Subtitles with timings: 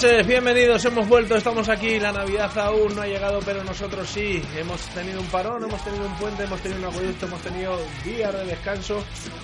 [0.00, 4.40] noches, bienvenidos, hemos vuelto, estamos aquí, la Navidad aún no ha llegado, pero nosotros sí,
[4.56, 8.32] hemos tenido un parón, hemos tenido un puente, hemos tenido un acueducto, hemos tenido días
[8.32, 9.02] de descanso,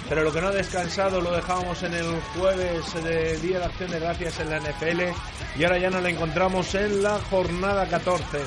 [0.09, 2.07] pero lo que no ha descansado lo dejábamos en el
[2.39, 5.01] jueves de Día de Acción de Gracias en la NFL
[5.59, 8.39] y ahora ya nos la encontramos en la jornada 14.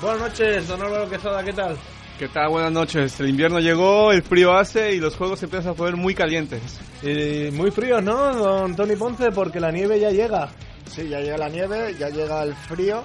[0.00, 1.76] Buenas noches, don Álvaro Quezada, ¿qué tal?
[2.16, 2.50] ¿Qué tal?
[2.50, 3.18] Buenas noches.
[3.18, 6.78] El invierno llegó, el frío hace y los juegos empiezan a poner muy calientes.
[7.02, 9.32] Y muy fríos, ¿no, don Tony Ponce?
[9.32, 10.50] Porque la nieve ya llega.
[10.90, 13.04] Sí, ya llega la nieve, ya llega el frío.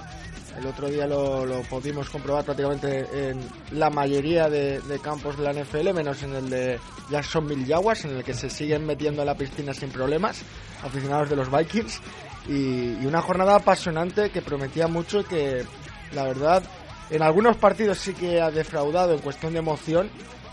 [0.58, 3.40] El otro día lo, lo pudimos comprobar prácticamente en
[3.72, 8.16] la mayoría de, de, campos de la NFL, menos en el de Jacksonville Jaguars, en
[8.16, 10.42] el que se siguen metiendo a la piscina sin problemas,
[10.82, 12.00] aficionados de los Vikings.
[12.48, 15.64] Y, y una jornada apasionante que prometía mucho y que,
[16.12, 16.62] la verdad,
[17.10, 20.10] en algunos partidos sí que ha defraudado en cuestión de emoción,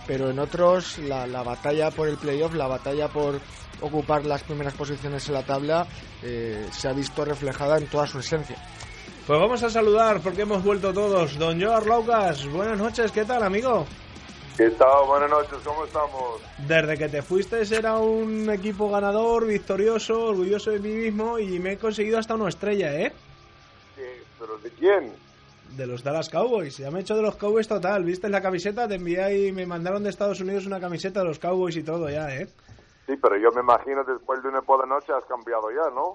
[0.08, 3.40] pero en otros la, la batalla por el playoff, la batalla por
[3.82, 5.86] ocupar las primeras posiciones en la tabla,
[6.22, 8.58] eh, se ha visto reflejada en toda su esencia.
[9.26, 11.38] Pues vamos a saludar porque hemos vuelto todos.
[11.38, 13.86] Don Joar Laucas, buenas noches, ¿qué tal, amigo?
[14.58, 15.08] ¿Qué tal?
[15.08, 16.42] Buenas noches, ¿cómo estamos?
[16.68, 21.74] Desde que te fuiste era un equipo ganador, victorioso, orgulloso de mí mismo y me
[21.74, 23.12] he conseguido hasta una estrella, ¿eh?
[23.96, 24.24] ¿Qué?
[24.40, 25.14] ¿Pero de quién?
[25.76, 26.78] De los Dallas Cowboys.
[26.78, 28.04] Ya me he hecho de los Cowboys total.
[28.04, 28.88] ¿Viste la camiseta?
[28.88, 32.10] Te envié y me mandaron de Estados Unidos una camiseta de los Cowboys y todo
[32.10, 32.48] ya, ¿eh?
[33.06, 36.14] Sí, pero yo me imagino después de una por la noche has cambiado ya, ¿no?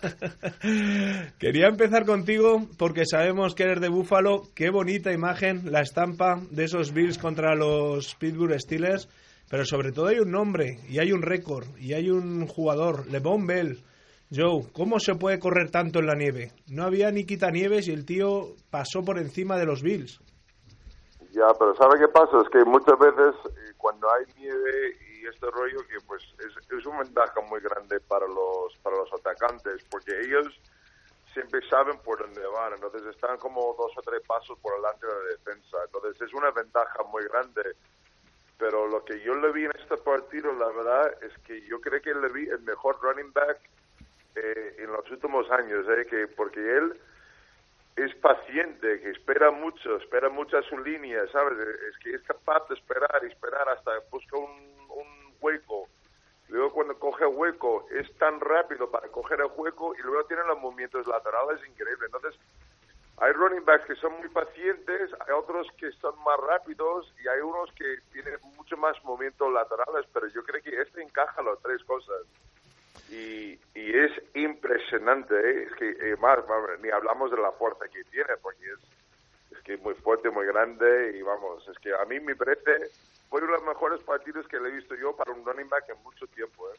[1.38, 4.42] Quería empezar contigo porque sabemos que eres de Búfalo.
[4.54, 9.08] Qué bonita imagen, la estampa de esos Bills contra los Pittsburgh Steelers.
[9.50, 13.46] Pero sobre todo hay un nombre y hay un récord y hay un jugador, LeBron
[13.48, 13.82] Bell.
[14.32, 16.52] Joe, ¿cómo se puede correr tanto en la nieve?
[16.70, 20.20] No había ni quitanieves y el tío pasó por encima de los Bills.
[21.32, 22.38] Ya, pero ¿sabe qué pasa?
[22.38, 26.86] Es que muchas veces eh, cuando hay nieve y este rollo, que pues es, es
[26.86, 30.46] una ventaja muy grande para los, para los atacantes, porque ellos
[31.34, 35.12] siempre saben por dónde van, entonces están como dos o tres pasos por delante de
[35.12, 37.62] la defensa, entonces es una ventaja muy grande.
[38.58, 42.00] Pero lo que yo le vi en este partido, la verdad, es que yo creo
[42.00, 43.58] que le vi el mejor running back
[44.34, 47.00] eh, en los últimos años, eh, que porque él
[47.96, 51.58] es paciente, que espera mucho, espera mucho a su línea, ¿sabes?
[51.58, 55.88] Es que es capaz de esperar y esperar hasta busca un, un hueco.
[56.48, 60.58] Luego cuando coge hueco es tan rápido para coger el hueco y luego tiene los
[60.58, 62.06] movimientos laterales increíbles.
[62.06, 62.40] Entonces,
[63.18, 67.40] hay running backs que son muy pacientes, hay otros que son más rápidos y hay
[67.40, 71.84] unos que tienen mucho más movimientos laterales, pero yo creo que este encaja las tres
[71.84, 72.22] cosas
[73.10, 75.64] y, y es impresionante, ¿eh?
[75.64, 76.38] es que eh, más,
[76.80, 80.46] ni hablamos de la fuerza que tiene, porque es, es que es muy fuerte, muy
[80.46, 82.90] grande y vamos, es que a mí me parece
[83.28, 85.84] fue uno de los mejores partidos que le he visto yo para un running back
[85.88, 86.68] en mucho tiempo.
[86.70, 86.78] ¿eh?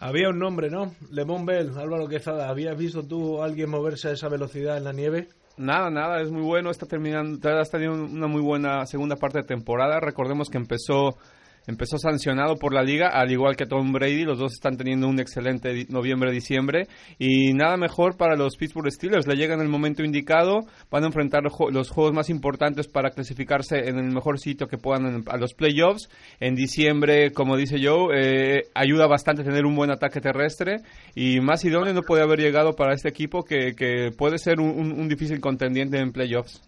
[0.00, 0.94] Había un nombre, ¿no?
[1.10, 2.48] Lemon Bell, Álvaro Quezada.
[2.48, 5.28] ¿Habías visto tú a alguien moverse a esa velocidad en la nieve?
[5.58, 6.70] Nada, nada, es muy bueno.
[6.70, 10.00] Está terminando, está teniendo una muy buena segunda parte de temporada.
[10.00, 11.18] Recordemos que empezó
[11.68, 14.24] empezó sancionado por la liga, al igual que Tom Brady.
[14.24, 16.88] Los dos están teniendo un excelente noviembre-diciembre.
[17.18, 19.26] Y nada mejor para los Pittsburgh Steelers.
[19.26, 20.60] Le llegan el momento indicado.
[20.90, 25.24] Van a enfrentar los juegos más importantes para clasificarse en el mejor sitio que puedan
[25.28, 26.08] a los playoffs.
[26.40, 30.78] En diciembre, como dice Joe, eh, ayuda bastante tener un buen ataque terrestre.
[31.14, 34.70] Y más idóneo no puede haber llegado para este equipo que, que puede ser un,
[34.70, 36.62] un, un difícil contendiente en playoffs.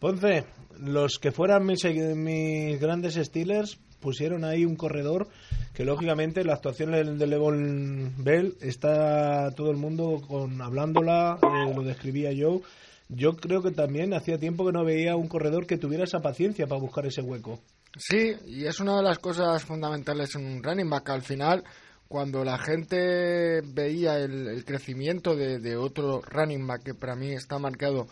[0.00, 0.46] Ponce,
[0.80, 5.28] los que fueran mis, mis grandes Steelers pusieron ahí un corredor
[5.74, 11.82] que lógicamente la actuación de Levon Bell está todo el mundo con hablándola, eh, lo
[11.82, 12.60] describía yo.
[13.08, 16.66] Yo creo que también hacía tiempo que no veía un corredor que tuviera esa paciencia
[16.66, 17.60] para buscar ese hueco.
[17.96, 21.10] Sí, y es una de las cosas fundamentales en un running back.
[21.10, 21.64] Al final,
[22.06, 27.32] cuando la gente veía el, el crecimiento de, de, otro running back que para mí
[27.32, 28.06] está marcado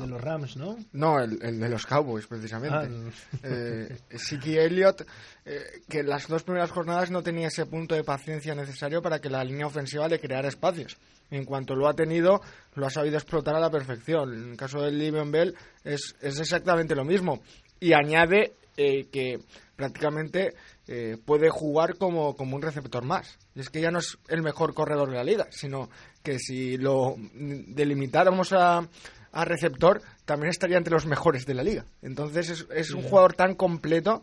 [0.00, 0.78] de los Rams, ¿no?
[0.92, 2.76] No, el, el de los Cowboys, precisamente.
[2.76, 3.10] Ah, no.
[3.42, 5.06] eh, Siki Elliott,
[5.44, 9.20] eh, que en las dos primeras jornadas no tenía ese punto de paciencia necesario para
[9.20, 10.96] que la línea ofensiva le creara espacios.
[11.30, 12.40] En cuanto lo ha tenido,
[12.74, 14.32] lo ha sabido explotar a la perfección.
[14.32, 15.54] En el caso del Livion Bell
[15.84, 17.42] es, es exactamente lo mismo.
[17.78, 19.40] Y añade eh, que
[19.76, 20.54] prácticamente
[20.88, 23.38] eh, puede jugar como, como un receptor más.
[23.54, 25.90] Y es que ya no es el mejor corredor de la liga, sino
[26.22, 28.88] que si lo delimitáramos a
[29.32, 31.84] a receptor, también estaría entre los mejores de la liga.
[32.02, 34.22] Entonces es, es un jugador tan completo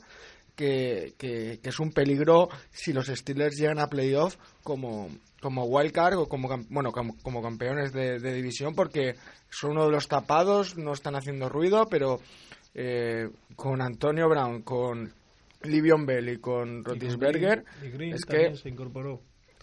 [0.56, 5.10] que, que, que, es un peligro si los Steelers llegan a playoff como,
[5.40, 9.16] como wildcard o como, bueno, como, como campeones de, de, división porque
[9.50, 12.20] son uno de los tapados, no están haciendo ruido, pero
[12.74, 15.14] eh, con Antonio Brown, con
[15.64, 19.22] Livion Bell y con Rotisberger, es que se incorporó.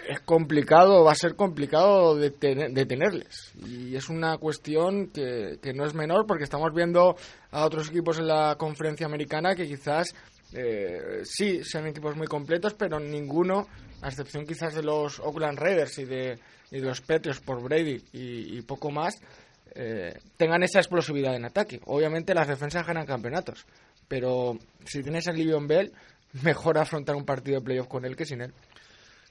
[0.08, 3.52] Es complicado, va a ser complicado detenerles.
[3.66, 7.16] Y es una cuestión que, que, no es menor porque estamos viendo
[7.50, 10.14] a otros equipos en la conferencia americana que quizás
[10.56, 13.66] eh, sí sean equipos muy completos, pero ninguno,
[14.02, 16.38] a excepción quizás de los Oakland Raiders y de,
[16.70, 19.16] y de los Patriots por Brady y, poco más,
[19.74, 21.80] eh, tengan esa explosividad en ataque.
[21.86, 23.66] Obviamente las defensas ganan campeonatos,
[24.06, 25.92] pero si tienes a Livion Bell,
[26.42, 28.54] mejor afrontar un partido de playoff con él que sin él.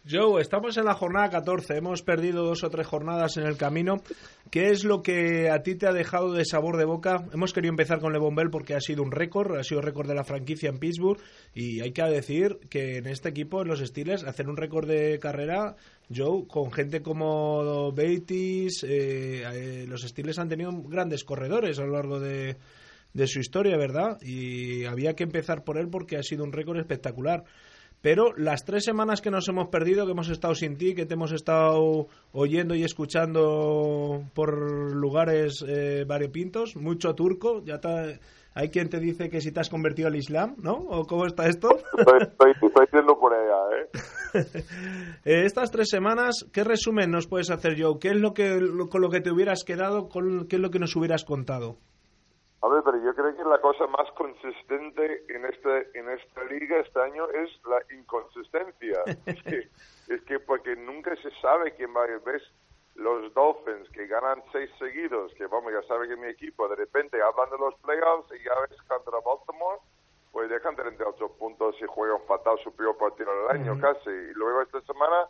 [0.05, 4.01] Joe, estamos en la jornada 14, hemos perdido dos o tres jornadas en el camino.
[4.51, 7.23] ¿Qué es lo que a ti te ha dejado de sabor de boca?
[7.31, 10.15] Hemos querido empezar con Levon Bell porque ha sido un récord, ha sido récord de
[10.15, 11.21] la franquicia en Pittsburgh
[11.55, 15.19] y hay que decir que en este equipo, en los Steelers, hacer un récord de
[15.19, 15.77] carrera,
[16.13, 21.93] Joe, con gente como Beatties, eh, eh, los Steelers han tenido grandes corredores a lo
[21.93, 22.57] largo de,
[23.13, 24.17] de su historia, ¿verdad?
[24.21, 27.45] Y había que empezar por él porque ha sido un récord espectacular.
[28.03, 31.13] Pero las tres semanas que nos hemos perdido, que hemos estado sin ti, que te
[31.13, 37.79] hemos estado oyendo y escuchando por lugares eh, variopintos, mucho turco, ya
[38.55, 40.73] hay quien te dice que si te has convertido al Islam, ¿no?
[40.73, 41.69] ¿O cómo está esto?
[41.97, 43.87] Estoy, estoy, por allá, ¿eh?
[45.23, 45.45] ¿eh?
[45.45, 47.99] Estas tres semanas, ¿qué resumen nos puedes hacer, Joe?
[48.01, 48.59] ¿Qué es lo que,
[48.91, 51.77] con lo que te hubieras quedado, con, qué es lo que nos hubieras contado?
[52.63, 56.79] A ver, pero yo creo que la cosa más consistente en este en esta liga
[56.79, 59.03] este año es la inconsistencia.
[59.25, 59.69] es, que,
[60.07, 62.41] es que porque nunca se sabe quién va a ver
[62.95, 67.21] los Dolphins que ganan seis seguidos, que vamos, ya sabe que mi equipo de repente
[67.21, 69.79] hablan de los playoffs y ya ves contra Baltimore,
[70.31, 74.09] pues dejan 38 puntos y juegan fatal su peor partido del año casi.
[74.09, 75.27] Y luego esta semana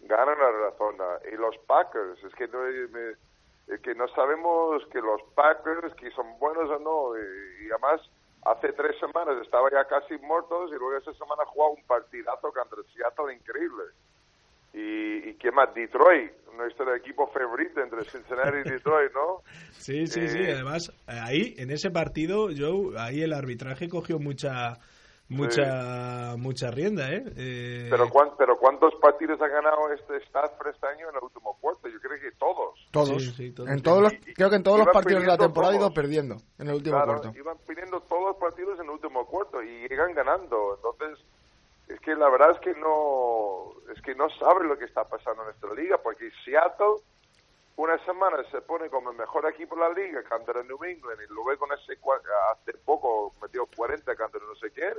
[0.00, 0.96] ganan la razón.
[1.30, 2.58] Y los Packers, es que no
[2.90, 3.14] me,
[3.80, 8.00] que no sabemos que los Packers, que son buenos o no, y, además
[8.44, 12.82] hace tres semanas estaba ya casi muertos y luego esa semana jugaba un partidazo contra
[12.92, 13.84] Seattle increíble.
[14.74, 19.42] Y, y qué más, Detroit, nuestro equipo favorito entre Cincinnati y Detroit, ¿no?
[19.72, 24.78] Sí, sí, sí, eh, además ahí, en ese partido, Joe, ahí el arbitraje cogió mucha
[25.32, 27.24] mucha mucha rienda, ¿eh?
[27.36, 28.08] eh pero,
[28.38, 31.88] pero ¿cuántos partidos ha ganado este Stafford este año en el último cuarto?
[31.88, 32.78] Yo creo que todos.
[32.90, 33.38] Todos.
[33.38, 36.36] En todos los, creo que en todos los partidos de la temporada ha ido perdiendo
[36.58, 37.32] en el último cuarto.
[37.36, 40.76] Iban pidiendo todos los partidos en el último cuarto y llegan ganando.
[40.76, 41.24] Entonces,
[41.88, 45.42] es que la verdad es que no es que no saben lo que está pasando
[45.42, 47.02] en nuestra liga porque Seattle
[47.76, 51.32] una semana se pone como el mejor equipo de la liga contra New England y
[51.32, 51.98] luego con ese
[52.52, 54.92] hace poco metió 40 contra no sé qué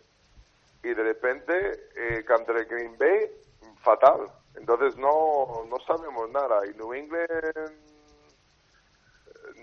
[0.83, 1.53] y de repente
[1.95, 3.29] eh, contra Green Bay
[3.83, 7.93] fatal entonces no no sabemos nada y New England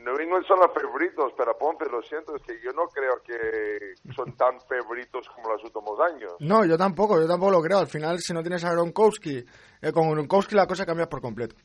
[0.04, 3.94] New England son los favoritos, pero Ponte, lo siento, es que yo no creo que
[4.14, 6.32] son tan favoritos como los últimos años.
[6.38, 7.78] No, yo tampoco, yo tampoco lo creo.
[7.78, 9.44] Al final, si no tienes a Gronkowski,
[9.82, 11.56] eh, con Gronkowski la cosa cambia por completo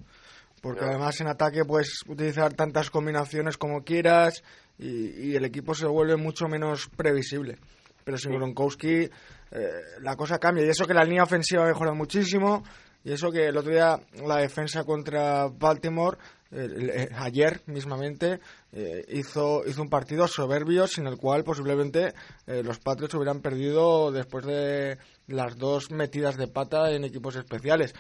[0.66, 4.42] porque además en ataque puedes utilizar tantas combinaciones como quieras
[4.80, 7.60] y, el equipo se vuelve mucho menos previsible.
[8.04, 9.12] Pero sin Gronkowski eh,
[10.02, 10.66] la cosa cambia.
[10.66, 12.64] Y eso que la línea ofensiva ha mejorado muchísimo.
[13.04, 16.18] Y eso que el otro día la defensa contra Baltimore
[17.18, 18.40] ayer mismamente
[18.72, 22.14] eh, hizo hizo un partido soberbio sin el cual posiblemente
[22.48, 27.94] eh, los Patriots hubieran perdido después de las dos metidas de pata en equipos especiales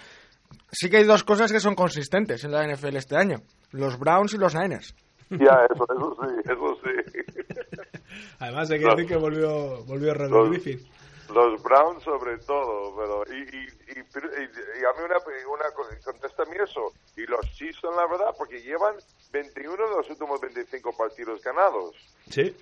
[0.71, 3.37] sí que hay dos cosas que son consistentes en la NFL este año.
[3.71, 4.95] Los Browns y los Niners.
[5.29, 7.55] Ya, eso, eso sí, eso sí.
[8.39, 10.79] Además hay que decir que volvió, volvió a los, Griffin.
[11.33, 15.17] Los Browns sobre todo, pero y, y, y, y a mí una,
[15.51, 15.65] una
[16.03, 16.93] contéstame eso.
[17.17, 18.95] Y los Chiefs son la verdad porque llevan
[19.31, 21.95] 21 de los últimos 25 partidos ganados.
[22.29, 22.55] Sí,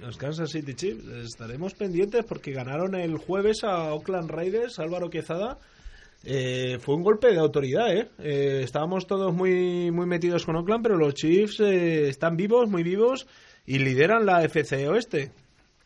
[0.00, 1.06] los Kansas City Chiefs.
[1.06, 5.58] Estaremos pendientes porque ganaron el jueves a Oakland Raiders, Álvaro Quezada
[6.24, 8.08] eh, fue un golpe de autoridad, ¿eh?
[8.18, 8.60] ¿eh?
[8.64, 13.26] Estábamos todos muy, muy metidos con Oakland, pero los Chiefs eh, están vivos, muy vivos,
[13.66, 15.30] y lideran la FC Oeste.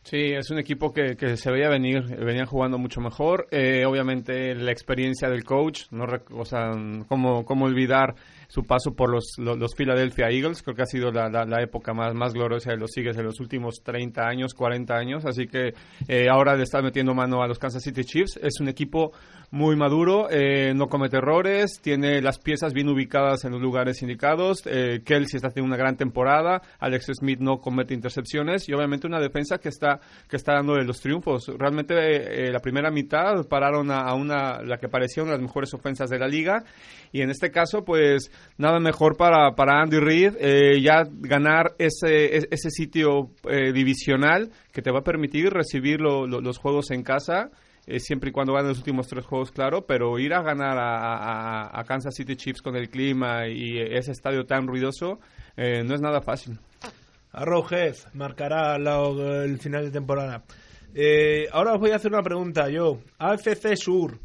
[0.03, 3.47] Sí, es un equipo que, que se veía venir, venían jugando mucho mejor.
[3.51, 6.71] Eh, obviamente la experiencia del coach, no, o sea,
[7.07, 8.13] cómo, cómo olvidar
[8.49, 10.61] su paso por los, los, Philadelphia Eagles.
[10.61, 13.39] Creo que ha sido la, la, época más, más gloriosa de los Eagles en los
[13.39, 15.25] últimos 30 años, 40 años.
[15.25, 15.73] Así que
[16.09, 18.37] eh, ahora le está metiendo mano a los Kansas City Chiefs.
[18.43, 19.13] Es un equipo
[19.53, 24.63] muy maduro, eh, no comete errores, tiene las piezas bien ubicadas en los lugares indicados.
[24.65, 26.63] Eh, Kelsey está teniendo una gran temporada.
[26.79, 28.67] Alex Smith no comete intercepciones.
[28.67, 31.51] Y obviamente una defensa que está, que está dando los triunfos.
[31.55, 35.71] Realmente eh, la primera mitad pararon a, una, la que parecía una de las mejores
[35.75, 36.63] ofensas de la liga.
[37.11, 42.37] Y en este caso, pues nada mejor para, para Andy Reid eh, ya ganar ese,
[42.37, 47.51] ese sitio eh, divisional que te va a permitir recibir los juegos en casa
[47.85, 51.83] eh, siempre y cuando ganen los últimos tres juegos, claro, pero ir a ganar a,
[51.85, 55.19] Kansas City Chiefs con el clima y ese estadio tan ruidoso
[55.57, 56.59] eh, no es nada fácil.
[57.31, 60.43] Arrowhead marcará el final de temporada.
[60.95, 62.99] Eh, ahora os voy a hacer una pregunta yo.
[63.17, 64.19] AFC Sur,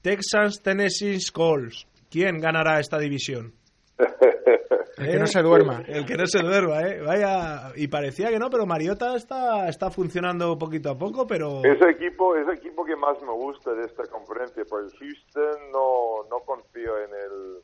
[0.00, 1.86] Texans Tennessee Colts.
[2.10, 3.52] ¿Quién ganará esta división?
[4.96, 5.82] El que no se duerma.
[5.86, 7.00] El que no se duerma, ¿eh?
[7.00, 11.62] Vaya, y parecía que no, pero Mariota está, está funcionando poquito a poco, pero...
[11.64, 16.24] Ese equipo es el equipo que más me gusta de esta conferencia, pues Houston no,
[16.30, 17.62] no confío en el,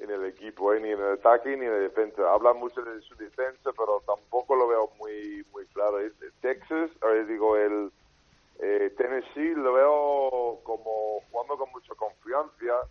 [0.00, 0.80] en el equipo, ¿eh?
[0.80, 2.22] ni en el ataque ni en la defensa.
[2.32, 5.98] Habla mucho de su defensa, pero tampoco lo veo muy, muy claro.
[6.40, 6.90] Texas,
[7.28, 7.90] digo, el
[8.60, 12.88] eh, Tennessee lo veo como jugando con mucha confianza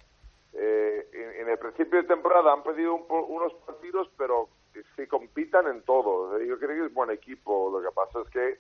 [0.60, 4.50] eh, en, el principio de temporada han perdido unos partidos, pero
[4.96, 6.40] que compitan en todo.
[6.40, 7.70] Yo creo que es buen equipo.
[7.72, 8.60] Lo que pasa es que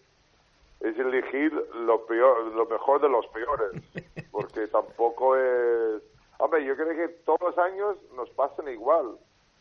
[0.87, 3.71] es elegir lo peor, lo mejor de los peores,
[4.31, 6.03] porque tampoco es.
[6.37, 9.17] Hombre, yo creo que todos los años nos pasan igual,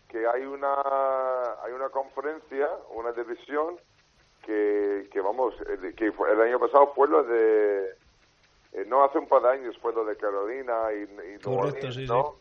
[0.08, 0.74] que hay una
[1.62, 3.76] hay una conferencia, una división
[4.44, 5.54] que, que vamos,
[5.96, 7.94] que el año pasado fue lo de
[8.76, 12.36] eh, no hace un par de años fue lo de Carolina y, y ¿no?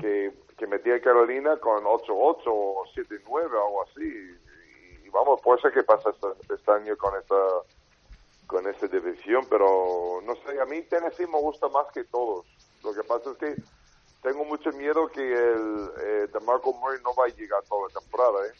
[0.00, 4.04] que, que metía Carolina con 8-8 o 7-9 o algo así.
[5.04, 7.34] Y, vamos, puede ser que pasa este, este, año con esta
[8.46, 12.46] con esta división, pero no sé, a mí Tennessee me gusta más que todos.
[12.84, 13.62] Lo que pasa es que
[14.22, 18.00] tengo mucho miedo que el eh, de Marco Murray no va a llegar toda la
[18.00, 18.52] temporada, ¿eh?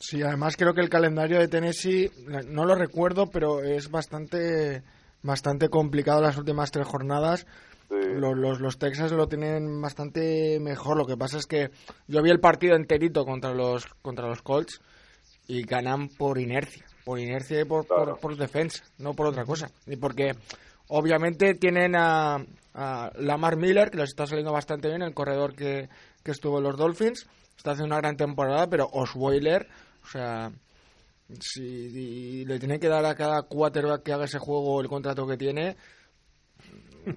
[0.00, 2.10] Sí, además creo que el calendario de Tennessee,
[2.48, 4.82] no lo recuerdo, pero es bastante
[5.22, 7.46] bastante complicado las últimas tres jornadas.
[7.90, 10.96] Los, los, los, Texas lo tienen bastante mejor.
[10.96, 11.70] Lo que pasa es que
[12.06, 14.80] yo vi el partido enterito contra los, contra los Colts
[15.48, 16.84] y ganan por inercia.
[17.04, 19.70] Por inercia y por, por, defensa, no por otra cosa.
[19.86, 20.32] Y porque
[20.86, 22.36] obviamente tienen a,
[22.74, 25.88] a, Lamar Miller, que les está saliendo bastante bien, el corredor que,
[26.22, 27.26] que estuvo en los Dolphins.
[27.56, 29.66] Está haciendo una gran temporada, pero Osweiler,
[30.04, 30.52] o sea,
[31.38, 35.36] si le tiene que dar a cada quarterback que haga ese juego el contrato que
[35.36, 35.76] tiene,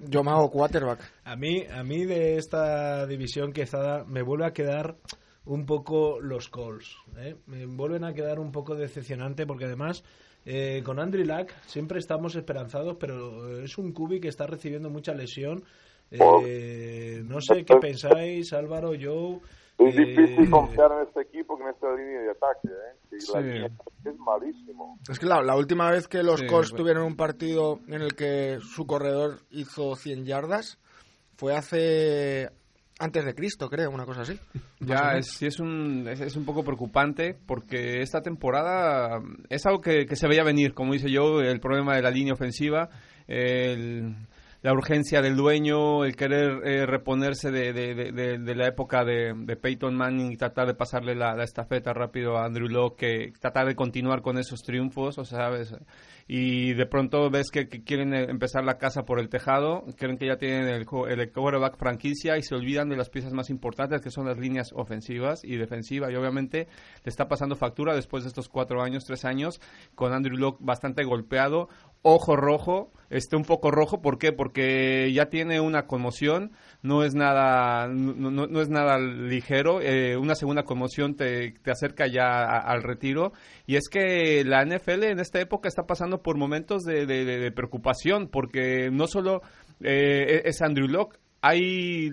[0.08, 1.00] yo me hago quarterback.
[1.24, 4.96] A mí, a mí de esta división quezada me vuelve a quedar
[5.44, 6.96] un poco los calls.
[7.18, 7.36] ¿eh?
[7.46, 10.02] Me vuelven a quedar un poco decepcionante porque además
[10.44, 15.14] eh, con Andrew Luck siempre estamos esperanzados, pero es un cubi que está recibiendo mucha
[15.14, 15.64] lesión.
[16.10, 19.40] Eh, no sé qué pensáis, Álvaro, Joe.
[19.78, 22.68] Es difícil confiar en este equipo, en esta línea de ataque.
[22.68, 23.70] ¿eh?
[24.04, 24.98] es malísimo.
[25.08, 28.86] Es que la, última vez que los Colts tuvieron un partido en el que su
[28.86, 30.78] corredor hizo 100 yardas
[31.36, 32.50] fue hace
[33.00, 34.38] antes de Cristo, creo, una cosa así.
[34.80, 40.04] Ya, es, sí, es un, es, un poco preocupante porque esta temporada es algo que,
[40.04, 42.90] que se veía venir, como dice yo, el problema de la línea ofensiva,
[43.26, 44.14] el
[44.64, 50.32] la urgencia del dueño, el querer eh, reponerse de, de, la época de, Peyton Manning
[50.32, 54.38] y tratar de pasarle la, estafeta rápido a Andrew Locke, que tratar de continuar con
[54.38, 55.50] esos triunfos, o sea,
[56.26, 60.28] y de pronto ves que, quieren eh, empezar la casa por el tejado, creen que
[60.28, 64.10] ya tienen el, el quarterback franquicia y se olvidan de las piezas más importantes que
[64.10, 66.68] son las líneas ofensivas y defensivas y obviamente
[67.04, 69.60] le está pasando factura después de estos cuatro años, tres años
[69.94, 71.68] con Andrew Locke bastante golpeado,
[72.00, 74.32] ojo rojo, esté un poco rojo, ¿por qué?
[74.32, 76.52] Porque ya tiene una conmoción,
[76.82, 82.42] no es nada, no, es nada ligero, eh, una segunda conmoción te, te acerca ya
[82.42, 83.32] al retiro,
[83.66, 88.28] y es que la NFL en esta época está pasando por momentos de, de, preocupación,
[88.28, 89.42] porque no solo
[89.80, 92.10] eh, es Andrew Locke, hay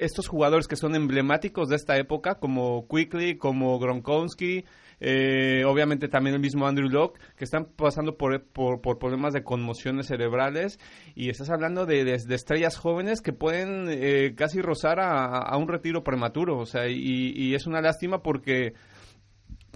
[0.00, 4.64] estos jugadores que son emblemáticos de esta época, como Quickly, como Gronkowski,
[5.00, 10.06] eh, obviamente también el mismo Andrew Locke, que están pasando por, por, problemas de conmociones
[10.06, 10.78] cerebrales
[11.14, 16.04] y estás hablando de, de, estrellas jóvenes que pueden eh, casi rozar a, un retiro
[16.04, 18.74] prematuro, o sea, y, y es una lástima porque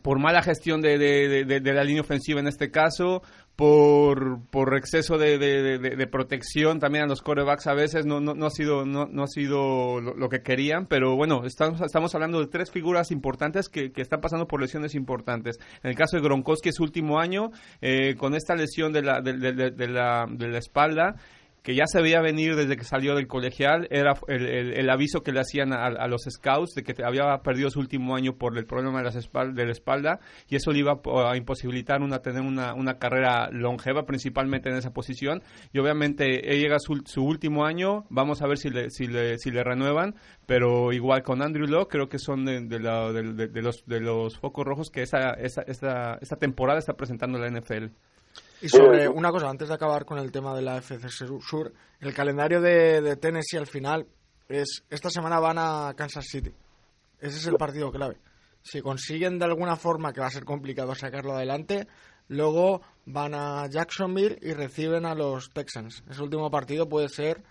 [0.04, 3.22] por mala gestión de, de, la línea ofensiva en este caso,
[3.56, 8.46] por, por exceso de, de, protección también a los corebacks a veces no, no, no
[8.46, 12.48] ha sido, no, no ha sido lo, que querían, pero bueno, estamos, estamos hablando de
[12.48, 15.58] tres figuras importantes que, que están pasando por lesiones importantes.
[15.84, 19.34] En el caso de Gronkowski, su último año, eh, con esta lesión de la, de
[19.88, 21.14] la, de la espalda,
[21.64, 25.32] que ya se veía venir desde que salió del colegial, era el, el, aviso que
[25.32, 28.98] le hacían a, los scouts de que había perdido su último año por el problema
[28.98, 32.98] de, las de la espalda y eso le iba a imposibilitar una, tener una, una
[32.98, 35.42] carrera longeva, principalmente en esa posición.
[35.72, 39.50] Y obviamente llega su, su último año, vamos a ver si le, si le, si
[39.50, 44.38] le renuevan, pero igual con Andrew Locke creo que son de, de, los, de los
[44.38, 47.86] focos rojos que esa, esa, esa, esa temporada está presentando la NFL.
[48.64, 52.14] Y sobre una cosa, antes de acabar con el tema de la FC Sur, el
[52.14, 54.06] calendario de, de Tennessee al final
[54.48, 56.50] es esta semana van a Kansas City.
[57.20, 58.16] Ese es el partido clave.
[58.62, 61.86] Si consiguen de alguna forma, que va a ser complicado sacarlo adelante,
[62.28, 66.02] luego van a Jacksonville y reciben a los Texans.
[66.08, 67.42] Ese último partido puede ser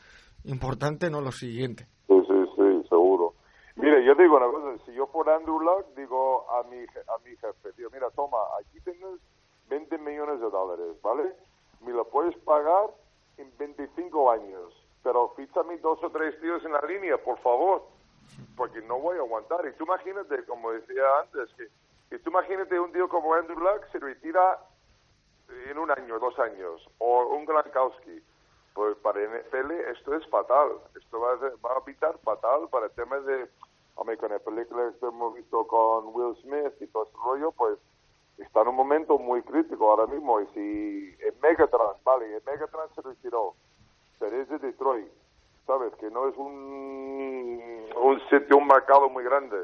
[0.45, 1.85] importante, no lo siguiente.
[2.07, 3.35] Sí, sí, sí, seguro.
[3.75, 7.35] Mire, yo digo una cosa, si yo fuera Andrew Luck, digo a mi, a mi
[7.37, 9.19] jefe, tío, mira, toma, aquí tienes
[9.73, 11.33] 20 millones de dólares, ¿vale?
[11.81, 12.91] Me lo puedes pagar
[13.37, 17.87] en 25 años, pero fíjame dos o tres tíos en la línea, por favor,
[18.55, 19.65] porque no voy a aguantar.
[19.65, 21.67] Y tú imagínate, como decía antes, que,
[22.11, 24.59] que tú imagínate un tío como Andrew Luck se retira
[25.67, 28.21] en un año, dos años, o un Gronkowski.
[28.75, 30.69] Pues para NFL esto es fatal.
[30.95, 33.49] Esto va a, a pitar fatal para el tema de,
[33.95, 37.79] hombre, con el película que hemos visto con Will Smith y todo ese rollo, pues
[38.37, 40.39] está en un momento muy crítico ahora mismo.
[40.41, 43.55] Y si en Megatron, vale, en Megatron se retiró,
[44.19, 45.11] pero es de Detroit,
[45.65, 45.93] ¿sabes?
[45.99, 49.57] Que no es un, un sitio, un mercado muy grande.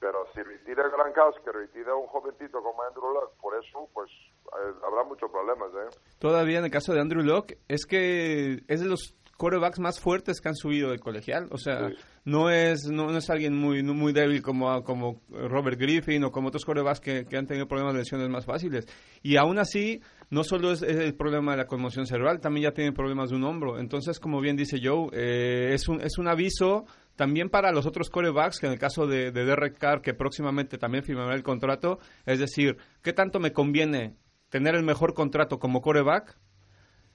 [0.00, 4.72] Pero si retira Gronkowski, que retira un jovencito como Andrew Luck, por eso, pues eh,
[4.82, 5.94] habrá muchos problemas, ¿eh?
[6.18, 10.40] Todavía en el caso de Andrew Luck, es que es de los quarterbacks más fuertes
[10.40, 11.48] que han subido de colegial.
[11.50, 11.94] O sea, Sí.
[12.26, 16.48] no es no, no es alguien muy muy débil como, como Robert Griffin o como
[16.48, 18.86] otros quarterbacks que, que han tenido problemas de lesiones más fáciles.
[19.22, 22.72] Y aún así, no solo es, es el problema de la conmoción cerebral, también ya
[22.74, 23.78] tiene problemas de un hombro.
[23.78, 26.84] Entonces, como bien dice Joe, eh, es, un, es un aviso
[27.16, 30.76] también para los otros quarterbacks, que en el caso de, de Derek Carr, que próximamente
[30.78, 34.14] también firmará el contrato, es decir, ¿qué tanto me conviene
[34.50, 36.36] tener el mejor contrato como quarterback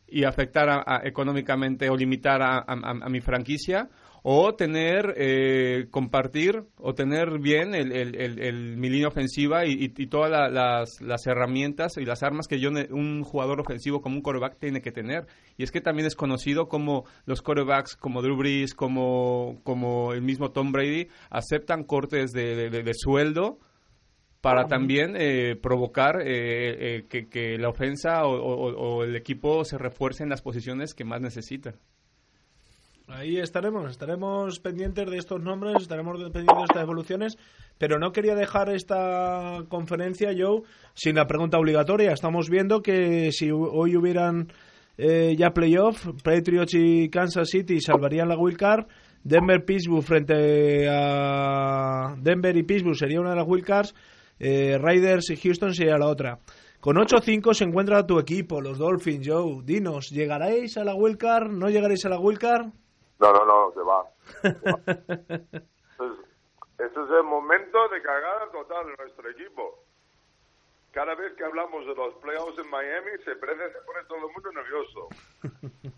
[0.08, 2.64] y afectar económicamente o limitar a,
[3.10, 3.90] mi franquicia
[4.28, 9.94] o tener eh, compartir o tener bien el, el- el- el- mi línea ofensiva y,
[10.08, 14.22] todas la- las, las herramientas y las armas que yo un jugador ofensivo como un
[14.24, 15.28] quarterback tiene que tener.
[15.58, 20.24] Y es que también es conocido como los quarterbacks como Drew Brees como como el
[20.24, 23.60] mismo Tom Brady aceptan cortes de sueldo
[24.46, 26.26] para también eh, provocar eh,
[26.98, 30.94] eh, que, que la ofensa o, o- o el equipo se refuerce en las posiciones
[30.94, 31.74] que más necesita.
[33.08, 37.38] Ahí estaremos, estaremos pendientes de estos nombres, estaremos pendientes de estas evoluciones,
[37.80, 40.62] pero no quería dejar esta conferencia, Joe,
[40.94, 42.12] sin la pregunta obligatoria.
[42.14, 44.48] Estamos viendo que si hoy hubieran
[44.98, 48.86] ya playoff, Patriots y Kansas City salvarían la wild card,
[49.24, 53.94] Denver-Pittsburgh frente a Denver y Pittsburgh sería una de las wild cards,
[54.40, 56.40] eh, Raiders y Houston sería la otra.
[56.80, 59.62] Con 8-5 se encuentra tu equipo, los Dolphins, Joe.
[59.64, 61.50] Dinos, ¿llegaréis a la wild card?
[61.50, 62.68] ¿No llegaréis a la wild card?
[63.20, 64.04] No, no, no, se va.
[64.42, 64.80] Se va.
[65.98, 66.26] Entonces,
[66.78, 69.80] ese es el momento de cagada total de nuestro equipo.
[70.92, 74.34] Cada vez que hablamos de los playoffs en Miami, se, parece, se pone todo el
[74.34, 75.08] mundo nervioso.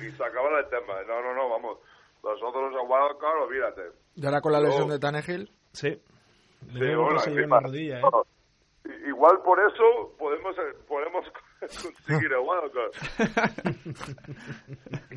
[0.00, 0.94] Y se acaba el tema.
[1.06, 1.78] No, no, no, vamos.
[2.24, 3.82] Nosotros a Wildcard, olvídate.
[4.14, 4.94] Y ahora con la lesión No.
[4.94, 6.00] de Tannehill, Sí.
[6.74, 7.58] Hola, encima.
[7.58, 8.02] una rodilla, ¿eh?
[9.08, 11.24] Igual por eso podemos eh, podemos
[11.60, 12.92] conseguir el Wildcard.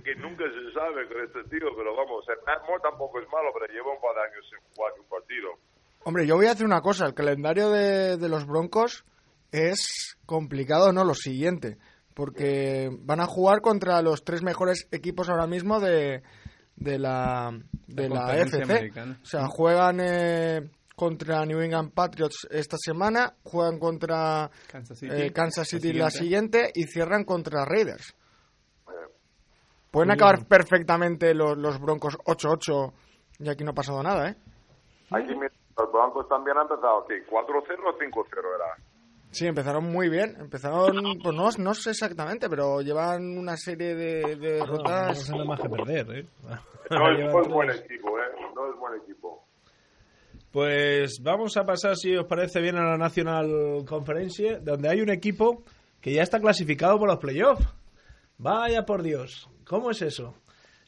[0.04, 3.50] que nunca se sabe con este tío, pero vamos, el Matt Moore tampoco es malo,
[3.54, 5.50] pero lleva un par de años sin jugar un partido.
[6.04, 7.06] Hombre, yo voy a hacer una cosa.
[7.06, 9.06] El calendario de, de los Broncos
[9.52, 11.04] es complicado, ¿no?
[11.04, 11.78] Lo siguiente.
[12.16, 16.24] Porque van a jugar contra los tres mejores equipos ahora mismo de,
[16.76, 17.52] de la,
[17.88, 18.64] de La la, FC.
[18.64, 19.20] americana.
[19.22, 25.32] O sea, juegan eh, contra New England Patriots esta semana, juegan contra Kansas City, eh,
[25.32, 26.58] Kansas la City la siguiente.
[26.66, 28.14] siguiente y cierran contra Raiders.
[28.90, 28.92] Eh,
[29.92, 32.92] Pueden acabar perfectamente los, los Broncos 8-8
[33.40, 34.36] y aquí no ha pasado nada, ¿eh?
[35.12, 37.26] Aquí los Broncos también han empezado, ¿qué?
[37.26, 38.84] ¿4-0 o 5-0 era?
[39.32, 40.36] Sí, empezaron muy bien.
[40.40, 40.92] Empezaron,
[41.24, 45.24] pues no, no sé exactamente, pero llevan una serie de, de No, no derrotas.
[45.24, 46.26] sé nada más que perder, ¿eh?
[46.90, 48.24] No es, no es buen equipo, ¿eh?
[48.56, 49.19] No es buen equipo.
[50.52, 55.12] Pues vamos a pasar, si os parece bien, a la National Conference, donde hay un
[55.12, 55.64] equipo
[56.02, 57.68] que ya está clasificado por los playoffs.
[58.38, 60.34] Vaya por Dios, ¿cómo es eso?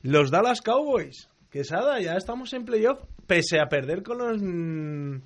[0.02, 1.30] Los Dallas Cowboys.
[1.52, 5.22] Quesada, ya estamos en playoff, pese a perder con los mm,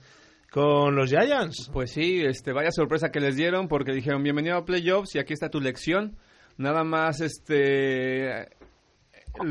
[0.49, 1.69] con los Giants.
[1.71, 5.33] Pues sí, este, vaya sorpresa que les dieron porque dijeron bienvenido a playoffs y aquí
[5.33, 6.17] está tu lección.
[6.57, 8.47] Nada más, este,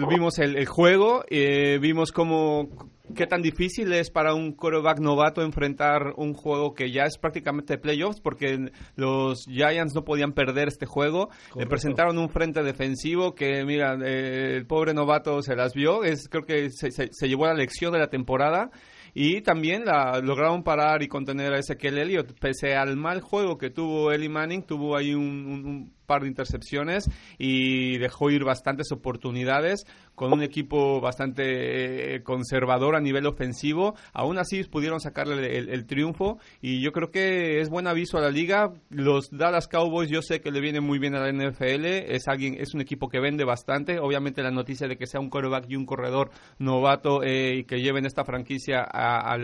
[0.09, 2.69] vimos el, el juego, eh, vimos cómo
[3.15, 7.77] qué tan difícil es para un quarterback novato enfrentar un juego que ya es prácticamente
[7.77, 11.29] playoffs porque los Giants no podían perder este juego.
[11.55, 16.03] Le presentaron un frente defensivo que, mira, eh, el pobre novato se las vio.
[16.03, 18.71] Es, creo que se, se- se llevó la lección de la temporada.
[19.17, 22.33] Y también la, lograron parar y contener a Ezequiel Elliott.
[22.41, 27.99] Pese al mal juego que tuvo Eli Manning, tuvo ahí un par de intercepciones y
[27.99, 33.95] dejó ir bastantes oportunidades con un equipo bastante eh, conservador a nivel ofensivo.
[34.13, 38.31] Aún así pudieron sacarle el, triunfo y yo creo que es buen aviso a la
[38.31, 38.73] liga.
[38.91, 41.85] Los Dallas Cowboys yo sé que le viene muy bien a la NFL.
[41.85, 43.99] Es alguien, es un equipo que vende bastante.
[43.99, 47.81] Obviamente la noticia de que sea un quarterback y un corredor novato eh, y que
[47.81, 49.37] lleven esta franquicia a,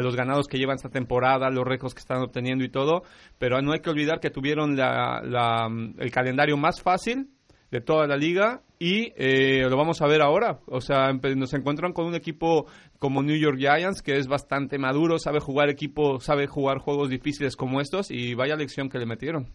[0.00, 3.02] los ganados que llevan esta temporada, los récords que están obteniendo y todo.
[3.38, 7.28] Pero no hay que olvidar que tuvieron el calendario más fácil
[7.70, 10.60] de toda la liga y eh, lo vamos a ver ahora.
[10.66, 12.66] O sea, nos encuentran con un equipo
[12.98, 17.56] como New York Giants que es bastante maduro, sabe jugar equipo, sabe jugar juegos difíciles
[17.56, 19.48] como estos y vaya lección que le metieron.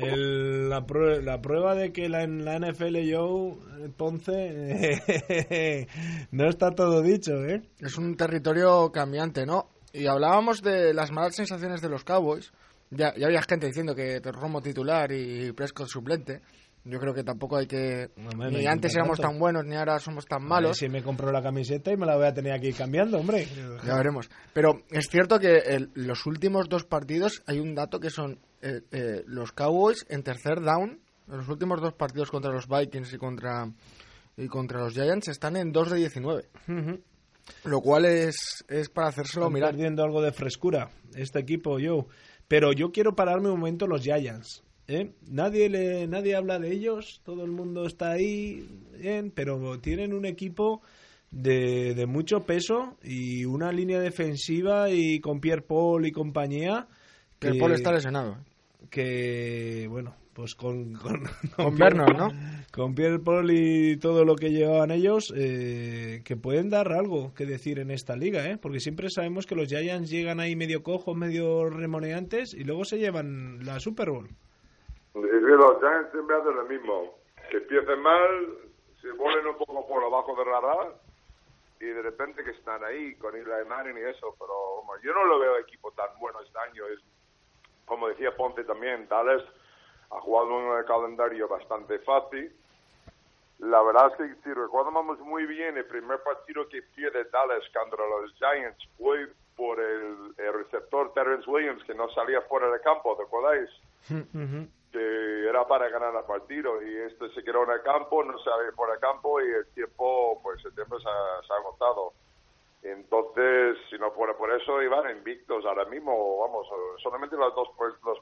[0.00, 3.58] la, prueba de que la, en la NFL yo,
[3.96, 5.00] Ponce,
[6.30, 7.62] no está todo dicho, ¿eh?
[7.80, 9.68] Es un territorio cambiante, ¿no?
[9.92, 12.52] Y hablábamos de las malas sensaciones de los Cowboys.
[12.90, 16.42] Ya, ya había gente diciendo que Romo titular y Prescott suplente.
[16.84, 18.10] Yo creo que tampoco hay que...
[18.50, 20.78] ni antes éramos tan buenos, ni ahora somos tan malos.
[20.78, 23.46] si me compro la camiseta y me la voy a tener aquí cambiando, hombre.
[23.84, 24.28] Ya veremos.
[24.52, 29.22] Pero es cierto que los últimos dos partidos hay un dato que son eh, eh,
[29.26, 30.98] los Cowboys en tercer down.
[31.28, 33.70] En los últimos dos partidos contra los Vikings y contra,
[34.36, 36.48] y contra los Giants están en 2 de 19.
[37.64, 39.70] Lo cual es, es para hacérselo Están mirar.
[39.70, 42.06] perdiendo algo de frescura este equipo, yo.
[42.48, 44.62] Pero yo quiero pararme un momento los Giants.
[44.88, 45.12] ¿eh?
[45.28, 50.24] Nadie, le, nadie habla de ellos, todo el mundo está ahí, bien, pero tienen un
[50.26, 50.82] equipo
[51.30, 56.86] de, de mucho peso y una línea defensiva y con Pierre Paul y compañía.
[57.38, 58.36] Que Paul está lesionado.
[58.90, 61.24] Que, bueno, pues con, con,
[61.56, 62.28] con, ¿no?
[62.72, 67.44] Con Pierre Paul y todo lo que llevaban ellos, eh, que pueden dar algo que
[67.44, 68.58] decir en esta liga, ¿eh?
[68.60, 72.98] Porque siempre sabemos que los Giants llegan ahí medio cojos, medio remoneantes y luego se
[72.98, 74.28] llevan la Super Bowl.
[75.14, 77.18] Es que los Giants siempre hacen lo mismo.
[77.50, 78.30] Que empiecen mal,
[79.00, 80.94] se vuelven un poco por abajo de radar
[81.80, 84.34] y de repente que están ahí con Eli Manning y eso.
[84.38, 86.86] Pero yo no lo veo equipo tan bueno este año.
[86.86, 87.00] Es,
[87.84, 89.42] como decía Ponte también, Dallas
[90.12, 92.54] ha jugado un calendario bastante fácil.
[93.58, 98.04] La verdad es que si recordamos muy bien, el primer partido que pierde Dallas contra
[98.06, 103.22] los Giants fue por el, receptor Terrence Williams que no salía fuera del campo, ¿te
[103.22, 103.70] acordáis?
[104.92, 108.72] que era para ganar el partido y este se quedó en el campo, no sale
[108.72, 112.12] por el campo y el tiempo, pues el tiempo se ha, se ha agotado.
[112.82, 116.66] Entonces, si no fuera por eso, iban invictos ahora mismo, vamos,
[117.00, 117.68] solamente los dos,
[118.04, 118.18] los,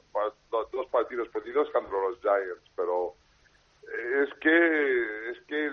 [0.53, 3.14] los dos partidos perdidos contra los Giants, pero
[4.23, 5.70] es que, es que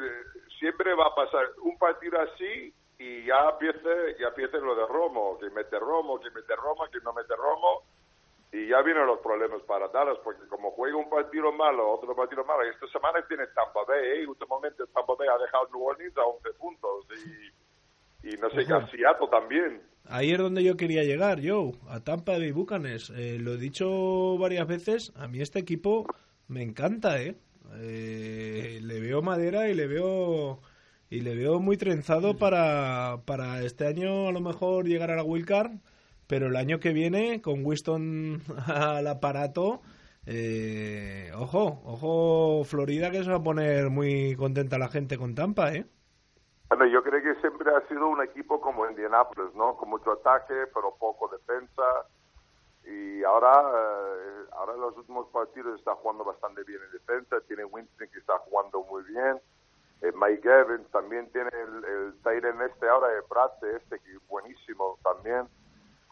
[0.58, 5.38] siempre va a pasar un partido así y ya empieza, ya empieza lo de Romo,
[5.38, 7.84] que mete Romo, que mete Romo, que no mete Romo,
[8.52, 12.43] y ya vienen los problemas para Dallas, porque como juega un partido malo, otro partido
[12.43, 14.28] malo, y esta semana tiene Tampa Bay, ¿eh?
[14.28, 17.66] últimamente Tampa Bay ha dejado New Orleans a 11 puntos, y,
[18.23, 19.82] y no sé, Seattle también.
[20.06, 23.12] Ahí es donde yo quería llegar, yo, a Tampa Bay Bucanes.
[23.15, 26.06] Eh, lo he dicho varias veces, a mí este equipo
[26.47, 27.36] me encanta, ¿eh?
[27.80, 30.62] eh le veo madera y le veo
[31.10, 35.23] y le veo muy trenzado para, para este año a lo mejor llegar a la
[35.23, 35.71] Wild Card
[36.27, 39.82] pero el año que viene, con Winston al aparato,
[40.25, 45.73] eh, ojo, ojo, Florida que se va a poner muy contenta la gente con Tampa,
[45.73, 45.86] ¿eh?
[46.69, 47.16] Bueno, yo creo
[47.67, 49.75] siempre ha sido un equipo como Indianapolis, ¿no?
[49.75, 51.84] Con mucho ataque, pero poco defensa.
[52.86, 57.41] Y ahora, eh, ahora en los últimos partidos está jugando bastante bien en defensa.
[57.47, 59.39] Tiene Winston que está jugando muy bien.
[60.01, 64.97] Eh, Mike Evans también tiene el, el este ahora, el Prate este, que es buenísimo
[65.03, 65.47] también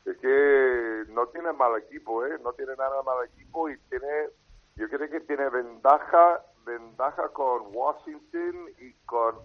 [0.05, 2.37] es que no tiene mal equipo, ¿eh?
[2.43, 4.29] No tiene nada mal equipo y tiene,
[4.75, 9.35] yo creo que tiene ventaja, ventaja con Washington y con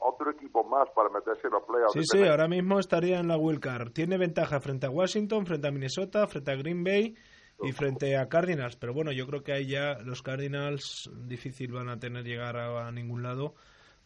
[0.00, 1.92] otro equipo más para meterse en los playoffs.
[1.92, 3.92] Sí, sí, ahora mismo estaría en la Wild Card.
[3.92, 7.14] Tiene ventaja frente a Washington, frente a Minnesota, frente a Green Bay
[7.62, 8.76] y frente a Cardinals.
[8.76, 12.86] Pero bueno, yo creo que ahí ya los Cardinals difícil van a tener llegar a,
[12.86, 13.54] a ningún lado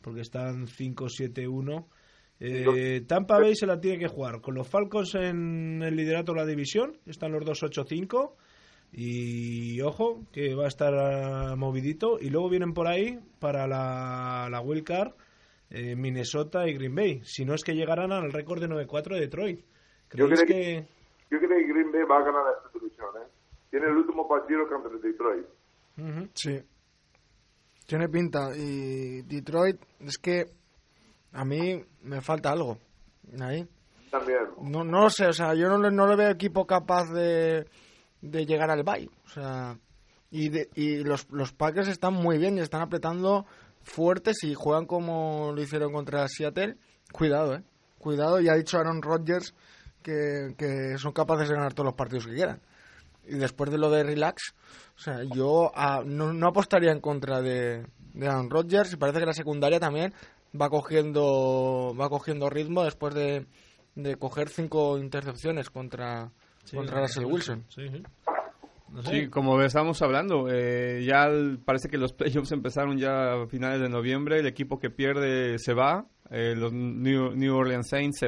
[0.03, 1.87] porque están 5-7-1
[2.41, 6.41] eh, Tampa Bay se la tiene que jugar con los Falcons en el liderato de
[6.41, 8.33] la división, están los 2-8-5
[8.97, 14.49] y ojo que va a estar ah, movidito y luego vienen por ahí para la,
[14.49, 15.13] la Wild Card
[15.71, 19.21] eh, Minnesota y Green Bay, si no es que llegarán al récord de 9-4 de
[19.21, 19.61] Detroit.
[20.13, 20.87] Yo creo que...
[21.29, 23.27] yo creo que Green Bay va a ganar esta división, ¿eh?
[23.71, 25.47] Tiene el último partido contra Detroit.
[26.35, 26.63] Sí.
[27.89, 28.57] Tiene pinta.
[28.57, 30.45] Y Detroit, es que
[31.33, 32.79] a mí me falta algo
[33.41, 33.67] ahí.
[34.13, 34.47] También.
[34.63, 37.67] No, no lo sé, o sea, yo no, no le veo equipo capaz de,
[38.25, 39.09] de llegar al Bay.
[39.27, 39.77] O sea,
[40.31, 43.47] Y, y los, los Packers están muy bien y están apretando
[43.83, 46.77] fuertes y juegan como lo hicieron contra Seattle.
[47.13, 47.63] Cuidado, eh.
[47.99, 49.55] Cuidado, ya ha dicho Aaron Rodgers
[50.03, 52.61] que, que son capaces de ganar todos los partidos que quieran.
[53.27, 54.55] Y después de lo de relax,
[54.97, 59.21] o sea, yo ah, no, no, apostaría en contra de, de Aaron Rodgers y parece
[59.21, 60.13] que la secundaria también
[60.61, 63.47] va cogiendo va cogiendo ritmo después de,
[63.95, 66.31] de coger cinco intercepciones contra,
[66.73, 67.65] contra Russell Wilson.
[67.69, 67.83] Sí,
[69.05, 69.29] sí.
[69.29, 71.29] como estamos hablando, eh, ya
[71.65, 74.39] parece que los playoffs empezaron ya a finales de noviembre.
[74.39, 76.07] El equipo que pierde se va.
[76.31, 78.21] Eh, los New, Orleans Saints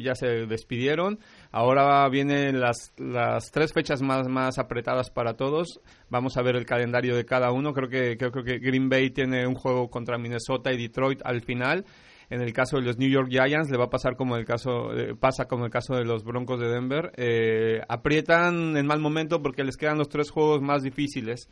[0.00, 1.18] ya se despidieron.
[1.50, 5.80] Ahora vienen las, las tres fechas más, más apretadas para todos.
[6.10, 7.72] Vamos a ver el calendario de cada uno.
[7.72, 11.84] Creo que, creo que Green Bay tiene un juego contra Minnesota y Detroit al final.
[12.30, 14.96] En el caso de los New York Giants le va a pasar como el caso
[14.96, 17.12] eh, pasa como el caso de los Broncos de Denver.
[17.16, 21.50] Eh, aprietan en mal momento porque les quedan los tres juegos más difíciles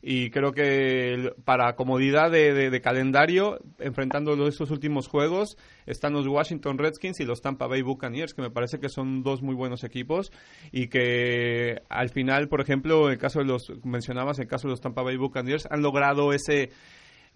[0.00, 7.20] y creo que para comodidad de, calendario, enfrentando esos últimos juegos, están los Washington Redskins
[7.20, 10.30] y los Tampa Bay Buccaneers, que me parece que son dos muy buenos equipos
[10.70, 14.80] y que al final, por ejemplo, el caso de los, mencionabas, el caso de los
[14.80, 16.70] Tampa Bay Buccaneers, han logrado ese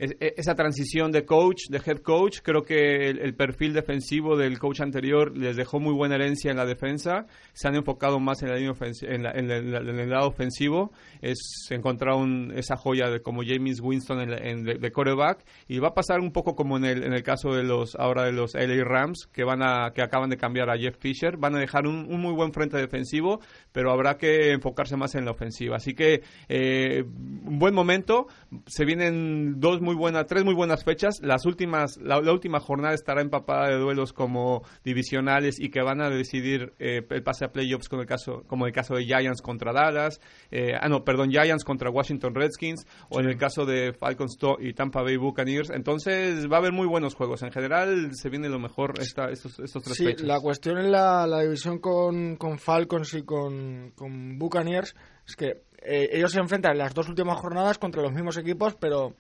[0.03, 4.81] e, esa transición de coach, de head coach, creo que el, perfil defensivo del coach
[4.81, 9.31] anterior les dejó muy buena herencia en la defensa, se han enfocado más en, la
[9.31, 11.39] en, el lado ofensivo, es
[11.71, 12.17] encontrar
[12.57, 16.57] esa joya de, como James Winston en, de, coreback y va a pasar un poco
[16.57, 19.63] como en el, en el caso de los ahora de los LA Rams que van
[19.63, 22.77] a que acaban de cambiar a Jeff Fisher, van a dejar un, muy buen frente
[22.77, 28.27] defensivo, pero habrá que enfocarse más en la ofensiva, así que eh, un buen momento,
[28.67, 31.21] se vienen dos muy buenas, tres muy buenas fechas.
[31.23, 36.11] Las últimas, la, última jornada estará empapada de duelos como divisionales y que van a
[36.11, 39.73] decidir eh, el pase a playoffs con el caso, como el caso de Giants contra
[39.73, 44.37] Dallas, eh, ah no, perdón, Giants contra Washington Redskins o en el caso de Falcons
[44.61, 45.71] y Tampa Bay Buccaneers.
[45.71, 47.43] Entonces va a haber muy buenos juegos.
[47.43, 51.27] En general se viene lo mejor esta, estos, estos tres sí, la cuestión en la,
[51.27, 54.95] la división con, con Falcons y con, con Buccaneers
[55.27, 58.75] es que eh, ellos se enfrentan en las dos últimas jornadas contra los mismos equipos,
[58.75, 59.15] pero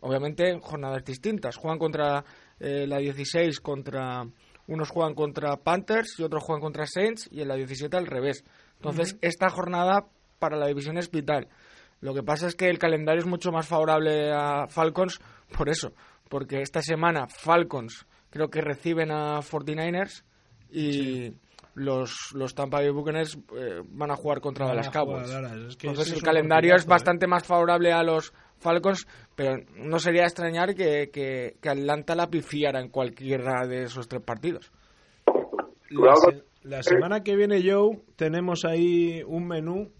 [0.00, 1.56] obviamente jornadas distintas.
[1.56, 2.24] Juegan contra
[2.58, 4.24] eh, la 16 contra
[4.66, 8.44] unos juegan contra Panthers y otros juegan contra Saints y en la 17 al revés.
[8.76, 10.06] Entonces, esta jornada
[10.38, 11.48] para la división es vital.
[12.00, 15.20] Lo que pasa es que el calendario es mucho más favorable a Falcons
[15.56, 15.92] por eso,
[16.28, 20.22] porque esta semana Falcons creo que reciben a 49ers
[20.70, 21.32] y
[21.74, 25.30] los, los Tampa Bay Buccaneers eh, van a jugar contra las Cowboys.
[25.82, 26.88] Entonces el calendario es ¿eh?
[26.88, 32.80] bastante más favorable a los Falcons, pero no sería extrañar que, que, Atlanta la pifiara
[32.80, 34.72] en cualquiera de esos tres partidos.
[36.62, 39.90] La, semana que viene, Joe, tenemos ahí un menú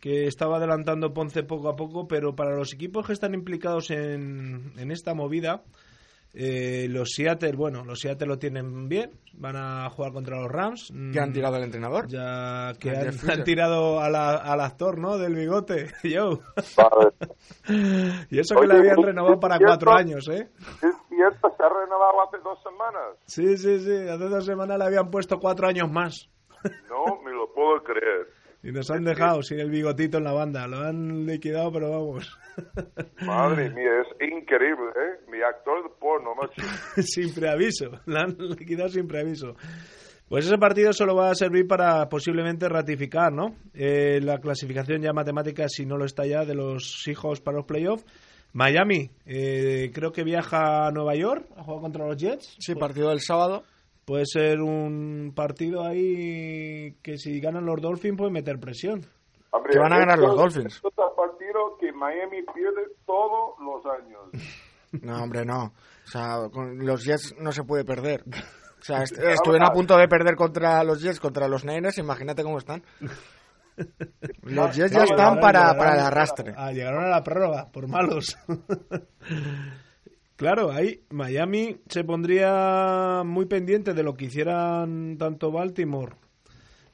[0.00, 4.72] que estaba adelantando Ponce poco a poco, pero para los equipos que están implicados en,
[4.76, 5.62] en esta movida,
[6.38, 10.92] eh, los Seattle, bueno, los Seattle lo tienen bien, van a jugar contra los Rams.
[11.10, 12.08] ¿Que han tirado al entrenador?
[12.08, 15.16] Ya que han, tirado al actor, ¿no?
[15.16, 16.40] Del bigote, yo.
[18.30, 20.50] y eso que le habían renovado para cuatro años, ¿eh?
[20.82, 23.16] Es cierto, se ha renovado hace dos semanas.
[23.24, 26.28] Sí, sí, sí, hace dos semanas le habían puesto cuatro años más.
[26.90, 28.35] no, me lo puedo creer.
[28.66, 30.66] Y nos han dejado sin el bigotito en la banda.
[30.66, 32.36] Lo han liquidado, pero vamos.
[33.24, 35.20] Madre mía, es increíble, ¿eh?
[35.30, 36.60] Mi actor de porno, macho.
[37.00, 37.92] sin preaviso.
[38.06, 39.54] Lo han liquidado sin preaviso.
[40.28, 43.54] Pues ese partido solo va a servir para posiblemente ratificar, ¿no?
[43.72, 47.66] Eh, la clasificación ya matemática, si no lo está ya, de los hijos para los
[47.66, 48.04] playoffs.
[48.52, 52.56] Miami, eh, creo que viaja a Nueva York a jugar contra los Jets.
[52.58, 53.62] Sí, partido del sábado
[54.06, 59.04] puede ser un partido ahí que si ganan los Dolphins puede meter presión.
[59.70, 60.76] que van a ganar los Dolphins.
[60.76, 64.30] Es partido que Miami pierde todos los años.
[65.02, 65.64] No, hombre, no.
[65.64, 68.22] O sea, con los Jets no se puede perder.
[68.80, 72.56] O sea, estuvieron a punto de perder contra los Jets, contra los Niners, imagínate cómo
[72.56, 72.82] están.
[74.42, 76.54] Los Jets ya están para, para el arrastre.
[76.56, 78.38] Ah, llegaron a la prórroga, por malos.
[80.36, 86.16] Claro, ahí Miami se pondría muy pendiente de lo que hicieran tanto Baltimore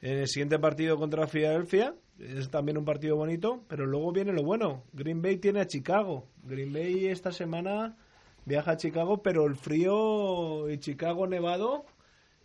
[0.00, 1.96] en el siguiente partido contra Filadelfia.
[2.20, 4.85] Es también un partido bonito, pero luego viene lo bueno.
[4.92, 6.28] Green Bay tiene a Chicago.
[6.44, 7.96] Green Bay esta semana
[8.44, 11.85] viaja a Chicago, pero el frío y Chicago nevado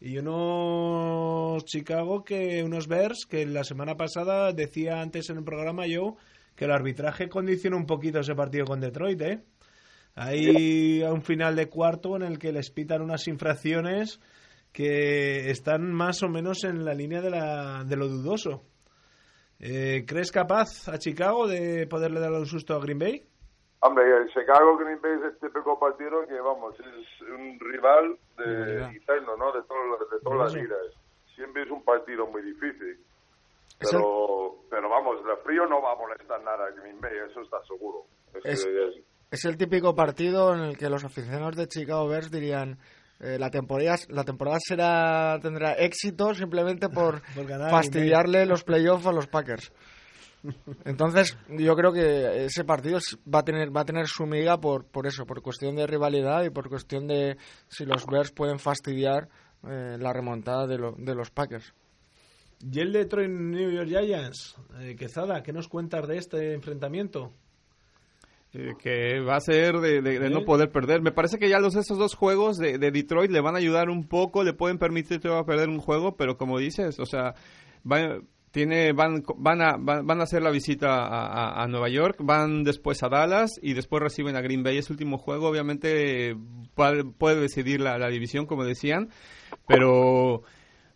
[0.01, 5.85] y unos Chicago que unos Bears que la semana pasada decía antes en el programa
[5.85, 6.15] yo
[6.55, 9.43] que el arbitraje condiciona un poquito ese partido con Detroit, ¿eh?
[10.19, 14.19] Hay un final de cuarto en el que les pitan unas infracciones
[14.73, 18.63] que están más o menos en la línea de, la, de lo dudoso.
[19.59, 23.23] Eh, ¿Crees capaz a Chicago de poderle dar un susto a Green Bay?
[23.81, 28.97] Hombre, el Chicago Green Bay es este típico partido que, vamos, es un rival de
[28.97, 29.51] eterno, ¿no?
[29.51, 30.79] De, de todas las vidas.
[31.35, 32.97] Siempre es un partido muy difícil.
[33.79, 37.63] Pero, pero vamos, el frío no va a molestar nada a Green Bay, eso está
[37.65, 38.05] seguro.
[38.43, 42.77] Es, es, el típico partido en el que los aficionados de Chicago Bears dirían
[43.19, 47.21] eh, la temporada la temporada será tendrá éxito simplemente por,
[47.69, 49.71] fastidiarle los playoffs a los Packers.
[50.85, 52.99] Entonces, yo creo que ese partido
[53.33, 56.43] va a tener va a tener su miga por por eso, por cuestión de rivalidad
[56.43, 57.37] y por cuestión de
[57.67, 59.29] si los Bears pueden fastidiar
[59.67, 61.73] eh, la remontada de, de los Packers.
[62.61, 67.33] Y el Detroit New York Giants, eh, Quezada, ¿qué nos cuentas de este enfrentamiento?
[68.79, 71.01] Que va a ser de, no poder perder.
[71.01, 74.07] Me parece que ya los esos dos juegos de, Detroit le van a ayudar un
[74.07, 77.35] poco, le pueden permitir que va a perder un juego, pero como dices, o sea,
[78.51, 83.09] tiene, van, van, a, van, a hacer la visita a, Nueva York, van después a
[83.09, 84.77] Dallas y después reciben a Green Bay.
[84.77, 86.35] Ese último juego obviamente
[86.73, 89.09] puede, decidir la, la división, como decían,
[89.67, 90.43] pero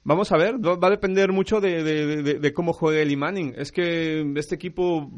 [0.04, 3.54] Vamos a ver, va a depender mucho de, cómo juegue el Manning.
[3.56, 5.12] Es que este equipo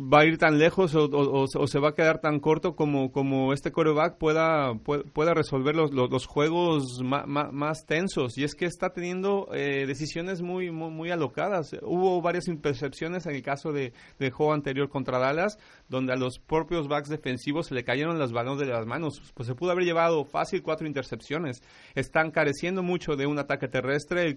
[0.00, 3.70] va a ir tan lejos o, se va a quedar tan corto como, como este
[3.70, 4.74] coreback pueda,
[5.12, 8.38] pueda resolver los, los, juegos más, tensos.
[8.38, 11.76] Y es que está teniendo eh, decisiones muy, muy, alocadas.
[11.82, 15.58] Hubo varias intercepciones en el caso de, del juego anterior contra Dallas,
[15.88, 19.20] donde a los propios backs defensivos se le cayeron las balones de las manos.
[19.34, 21.62] Pues se pudo haber llevado fácil cuatro intercepciones.
[21.94, 24.22] Están careciendo mucho de un ataque terrestre.
[24.26, 24.36] El,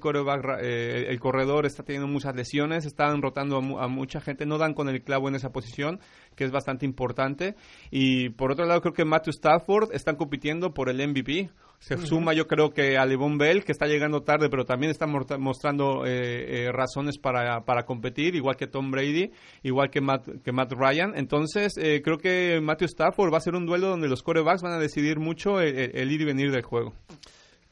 [0.61, 2.85] eh, el corredor está teniendo muchas lesiones.
[2.85, 4.45] Están rotando a, a mucha gente.
[4.45, 6.01] No dan con el clavo en esa posición,
[6.35, 7.55] que es bastante importante.
[7.89, 11.49] Y por otro lado, creo que Matthew Stafford están compitiendo por el MVP.
[11.83, 15.05] Se suma, yo creo que a Levon Bell, que está llegando tarde, pero también está
[15.05, 19.31] mostrando eh, eh, razones para, para, competir, igual que Tom Brady,
[19.63, 21.11] igual que Matt, que Matt Ryan.
[21.17, 24.71] Entonces, eh, creo que Matthew Stafford va a ser un duelo donde los corebacks van
[24.71, 26.93] a decidir mucho el, ir y venir del juego.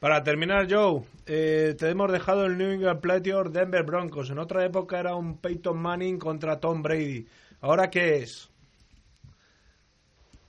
[0.01, 4.29] Para terminar, Joe, te hemos dejado el New England Patriots Denver Broncos.
[4.29, 7.27] En otra época era un Peyton Manning contra Tom Brady.
[7.61, 8.51] ¿Ahora qué es?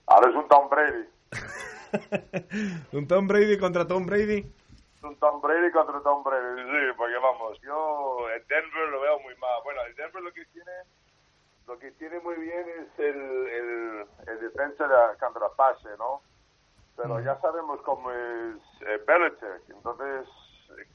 [0.07, 1.09] Ahora es un Tom Brady.
[2.92, 4.51] ¿Un Tom Brady contra Tom Brady?
[5.03, 9.37] Un Tom Brady contra Tom Brady, sí, porque vamos, yo el Denver lo veo muy
[9.37, 9.61] mal.
[9.62, 10.72] Bueno, el Denver lo que tiene
[11.66, 16.22] lo que tiene muy bien es el, el, el defensa de, contra pase, ¿no?
[16.96, 20.27] Pero ya sabemos cómo es eh, Belichick, entonces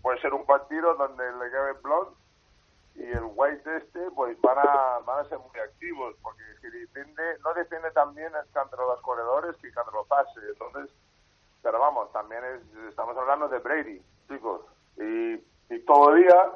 [0.01, 2.09] puede ser un partido donde le cabe Blunt
[2.97, 7.37] y el White este pues van a, van a ser muy activos porque si defiende,
[7.43, 10.89] no defiende tan bien contra los corredores que contra los pases entonces
[11.61, 14.61] pero vamos también es, estamos hablando de Brady chicos
[14.97, 15.35] y,
[15.69, 16.51] y todavía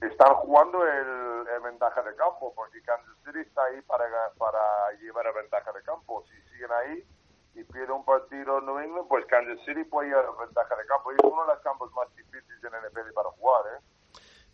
[0.00, 4.04] están jugando el, el, ventaja de campo porque Kansas City está ahí para,
[4.38, 6.24] para llevar a ventaja de campo.
[6.28, 7.04] Si siguen ahí
[7.54, 11.12] y pierde un partido New England pues Kansas City puede llevar ventaja de campo.
[11.12, 13.80] Y es uno de los campos más difíciles en NFL para jugar ¿eh?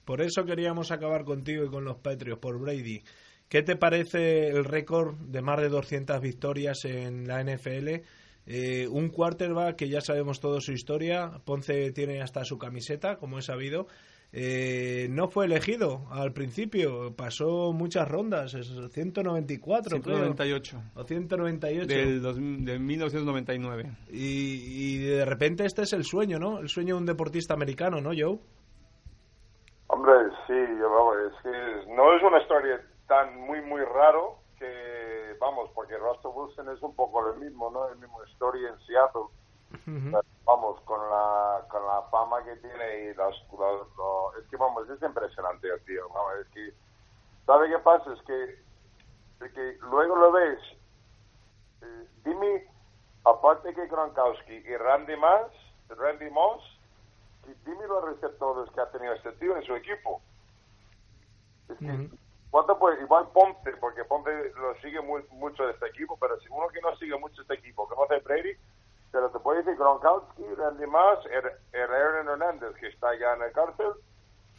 [0.04, 3.02] Por eso queríamos acabar contigo y con los Patriots, por Brady.
[3.48, 8.02] ¿Qué te parece el récord de más de 200 victorias en la NFL?
[8.46, 13.38] Eh, un quarterback que ya sabemos todo su historia, Ponce tiene hasta su camiseta, como
[13.38, 13.86] he sabido.
[14.32, 20.82] Eh, no fue elegido al principio, pasó muchas rondas, es 194, 198.
[20.94, 21.86] O 198.
[21.86, 23.90] Del, del 1999.
[24.12, 26.60] Y, y de repente este es el sueño, ¿no?
[26.60, 28.38] El sueño de un deportista americano, ¿no, Joe?
[29.92, 35.98] Hombre, sí, es que no es una historia tan muy, muy raro que, vamos, porque
[35.98, 37.88] Russell Wilson es un poco lo mismo, ¿no?
[37.88, 39.26] El mismo historia en Seattle.
[40.44, 45.68] Vamos, con la, con la fama que tiene y las, es que, vamos, es impresionante,
[45.86, 46.08] tío.
[46.10, 46.72] Vamos, es que,
[47.44, 48.12] ¿sabe qué pasa?
[48.12, 50.60] Es que, que luego lo ves,
[51.82, 52.64] eh, dime,
[53.24, 55.52] aparte que Gronkowski y Randy Moss,
[55.88, 56.79] Randy Moss,
[57.64, 60.20] dime los receptores que ha tenido este tío en su equipo.
[61.68, 62.10] Es que,
[62.50, 63.00] ¿cuánto puede?
[63.02, 66.80] Igual Ponte, porque Ponte lo sigue muy, mucho de este equipo, pero si uno que
[66.80, 68.52] no sigue mucho este equipo conoce Brady,
[69.12, 71.26] pero te puede decir Gronkowski, Randy Moss,
[71.72, 73.92] Aaron Hernández, que está ya en el cárcel.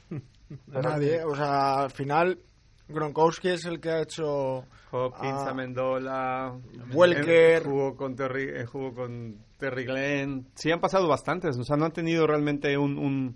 [0.67, 2.37] Nadie, o sea, al final
[2.87, 6.53] Gronkowski es el que ha hecho Hopkins, Amendola,
[6.93, 10.47] Welker, jugó con Terry, jugó con Terry Glenn.
[10.55, 13.35] Sí han pasado bastantes, o sea, no han tenido realmente un, un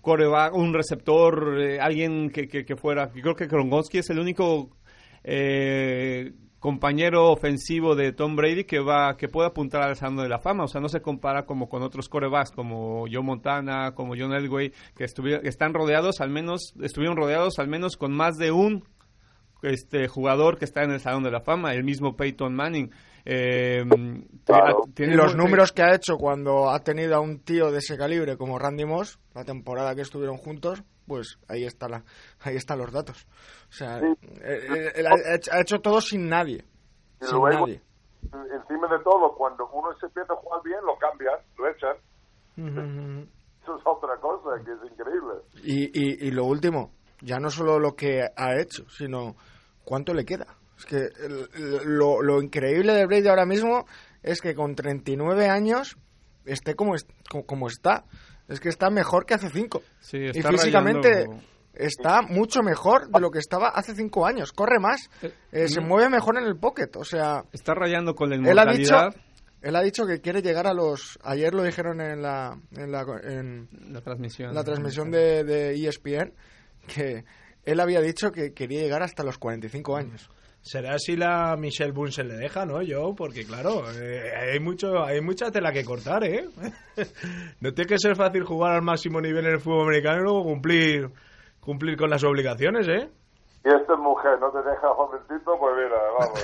[0.00, 3.10] coreback, un receptor, eh, alguien que, que, fuera.
[3.14, 4.70] Yo creo que Gronkowski es el único
[5.24, 10.38] eh, compañero ofensivo de Tom Brady que va que puede apuntar al Salón de la
[10.38, 10.64] Fama.
[10.64, 14.72] O sea, no se compara como con otros corebacks como Joe Montana, como John Elway,
[14.94, 18.84] que, estuvieron, que están rodeados al menos, estuvieron rodeados al menos con más de un
[19.62, 22.90] este jugador que está en el Salón de la Fama, el mismo Peyton Manning.
[23.24, 23.84] Eh,
[24.94, 28.36] tiene los números que ha hecho cuando ha tenido a un tío de ese calibre
[28.36, 32.04] como Randy Moss, la temporada que estuvieron juntos, pues ahí está la,
[32.40, 33.26] ahí están los datos.
[33.68, 36.64] O sea, él, ha, hecho todo sin nadie.
[37.20, 37.82] sin nadie.
[38.22, 41.96] Encima de todo, cuando uno se empieza a jugar bien, lo cambian, lo echan.
[43.62, 45.34] Eso es otra cosa que es increíble.
[45.62, 49.36] Y, y, y lo último, ya no solo lo que ha hecho, sino
[49.84, 50.46] cuánto le queda.
[50.78, 51.08] Es que
[51.84, 53.86] lo, lo, increíble de Brady ahora mismo
[54.22, 55.96] es que con 39 años
[56.44, 56.94] esté como,
[57.46, 58.04] como está.
[58.48, 59.82] Es que está mejor que hace 5.
[60.12, 61.28] y físicamente
[61.74, 64.52] está mucho mejor de lo que estaba hace 5 años.
[64.52, 66.90] Corre más, eh, eh, se mueve mejor en el pocket.
[66.96, 68.72] O sea, está rayando con la inmortalidad.
[68.72, 69.20] Él ha dicho,
[69.62, 71.18] él ha dicho que quiere llegar a los.
[71.22, 76.32] Ayer lo dijeron en la, en la, en la transmisión, la transmisión de, de ESPN
[76.86, 77.24] que
[77.64, 80.30] él había dicho que quería llegar hasta los 45 años.
[80.62, 82.82] Será si la Michelle Boone se le deja, ¿no?
[82.82, 86.44] Yo, porque claro, eh, hay mucho, hay mucha tela que cortar, ¿eh?
[87.60, 90.44] no tiene que ser fácil jugar al máximo nivel en el fútbol americano y luego
[90.44, 91.08] cumplir,
[91.60, 93.08] cumplir con las obligaciones, ¿eh?
[93.64, 96.40] Y esta mujer no te deja jovencito, pues mira, vamos.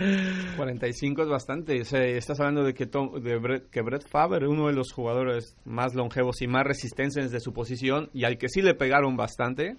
[0.56, 1.76] 45 es bastante.
[1.78, 6.42] estás hablando de que, de Brett, que Brett Favre, uno de los jugadores más longevos
[6.42, 9.76] y más resistentes de su posición, y al que sí le pegaron bastante,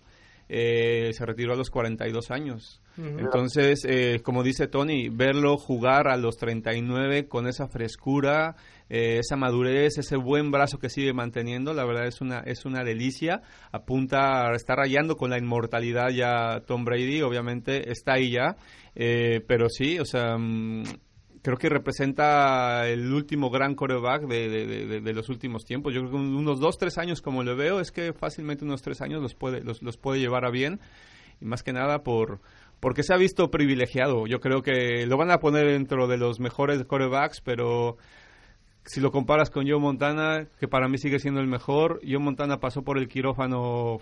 [0.53, 2.81] eh, se retiró a los 42 años.
[2.97, 8.57] Entonces, eh, como dice Tony, verlo jugar a los 39 con esa frescura,
[8.89, 12.83] eh, esa madurez, ese buen brazo que sigue manteniendo, la verdad es una, es una
[12.83, 13.41] delicia.
[13.71, 18.57] Apunta a estar rayando con la inmortalidad ya Tom Brady, obviamente está ahí ya,
[18.93, 20.35] pero sí, o sea...
[21.41, 25.93] Creo que representa el último gran coreback de, de, los últimos tiempos.
[25.93, 29.01] Yo creo que unos dos, tres años, como lo veo, es que fácilmente unos tres
[29.01, 30.79] años los puede, los, los puede llevar a bien.
[31.39, 32.39] Y más que nada por
[32.81, 34.25] porque se ha visto privilegiado.
[34.27, 37.97] Yo creo que lo van a poner dentro de los mejores corebacks, pero
[38.85, 42.57] si lo comparas con Joe Montana, que para mí sigue siendo el mejor, Joe Montana
[42.57, 43.99] pasó por el quirófano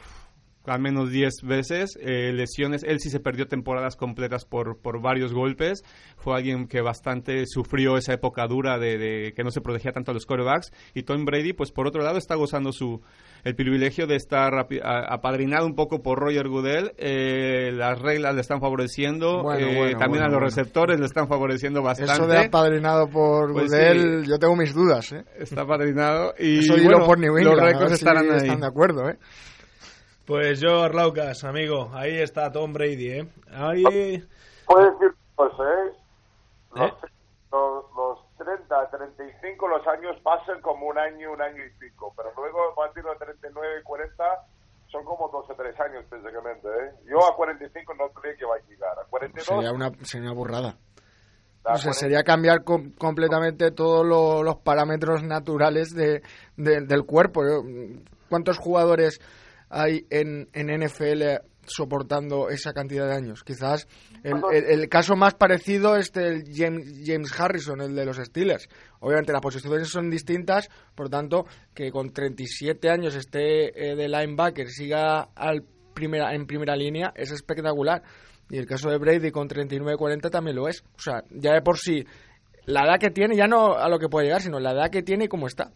[0.70, 5.34] al menos 10 veces, eh, lesiones, él sí se perdió temporadas completas por, por varios
[5.34, 5.84] golpes,
[6.18, 10.14] fue alguien que bastante sufrió esa época dura de, que no se protegía tanto a
[10.14, 13.02] los quarterbacks, y Tom Brady, pues por otro lado, está gozando su
[13.44, 14.54] el privilegio de estar
[14.84, 20.28] apadrinado un poco por Roger Goodell, eh, las reglas le están favoreciendo, eh, también a
[20.28, 22.14] los receptores le están favoreciendo bastante.
[22.14, 25.14] Eso de apadrinado por pues Goodell, yo tengo mis dudas.
[25.38, 28.38] Está apadrinado y por los récords estarán ahí.
[28.38, 29.18] Están de acuerdo, ¿eh?
[30.30, 33.28] Pues yo, Arlaucas, amigo, ahí está Tom Brady, ¿eh?
[33.52, 33.82] Ahí...
[34.68, 36.94] Puedes decir, pues, ¿eh?
[37.52, 42.32] Los, los, 30, 35, los años pasan como un año, un año y pico, pero
[42.38, 44.24] luego a partir de 39 y 40
[44.92, 46.92] son como 12 3 años, básicamente, ¿eh?
[47.10, 49.00] Yo a 45 no creo que va a llegar.
[49.00, 49.48] A 42...
[49.48, 50.78] Sería una, sería una burrada.
[51.64, 56.22] O sea, sería cambiar completamente todos los parámetros naturales de,
[56.56, 57.42] del cuerpo.
[58.30, 59.20] ¿Cuántos jugadores
[59.70, 61.24] hay en, en NFL
[61.70, 63.44] soportando esa cantidad de años.
[63.44, 63.88] Quizás
[64.24, 68.68] el, caso más parecido es el James, James, Harrison, el de los Steelers.
[69.00, 74.68] Obviamente las posiciones son distintas, por tanto, que con 37 años esté eh, de linebacker,
[74.70, 75.64] siga al
[75.94, 78.04] primera, en primera línea, es espectacular.
[78.50, 80.84] Y el caso de Brady con 39-40 también lo es.
[80.98, 82.04] O sea, ya de por sí,
[82.66, 85.04] la edad que tiene, ya no a lo que puede llegar, sino la edad que
[85.04, 85.72] tiene y cómo está.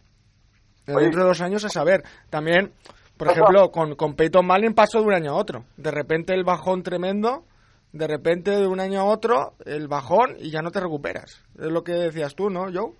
[0.86, 2.02] Dentro de dos años a saber.
[2.28, 2.72] También
[3.16, 5.64] por ejemplo, con, con Peyton Manning pasó de un año a otro.
[5.76, 7.44] De repente el bajón tremendo,
[7.92, 11.44] de repente de un año a otro el bajón y ya no te recuperas.
[11.56, 12.92] Es lo que decías tú, ¿no, Joe?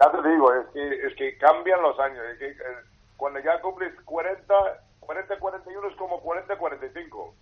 [0.00, 2.22] Ya te digo, es que, es que cambian los años.
[2.38, 2.56] que, eh,
[3.16, 4.54] cuando ya cumples 40,
[5.00, 7.34] 40, 41 es como 40, 45.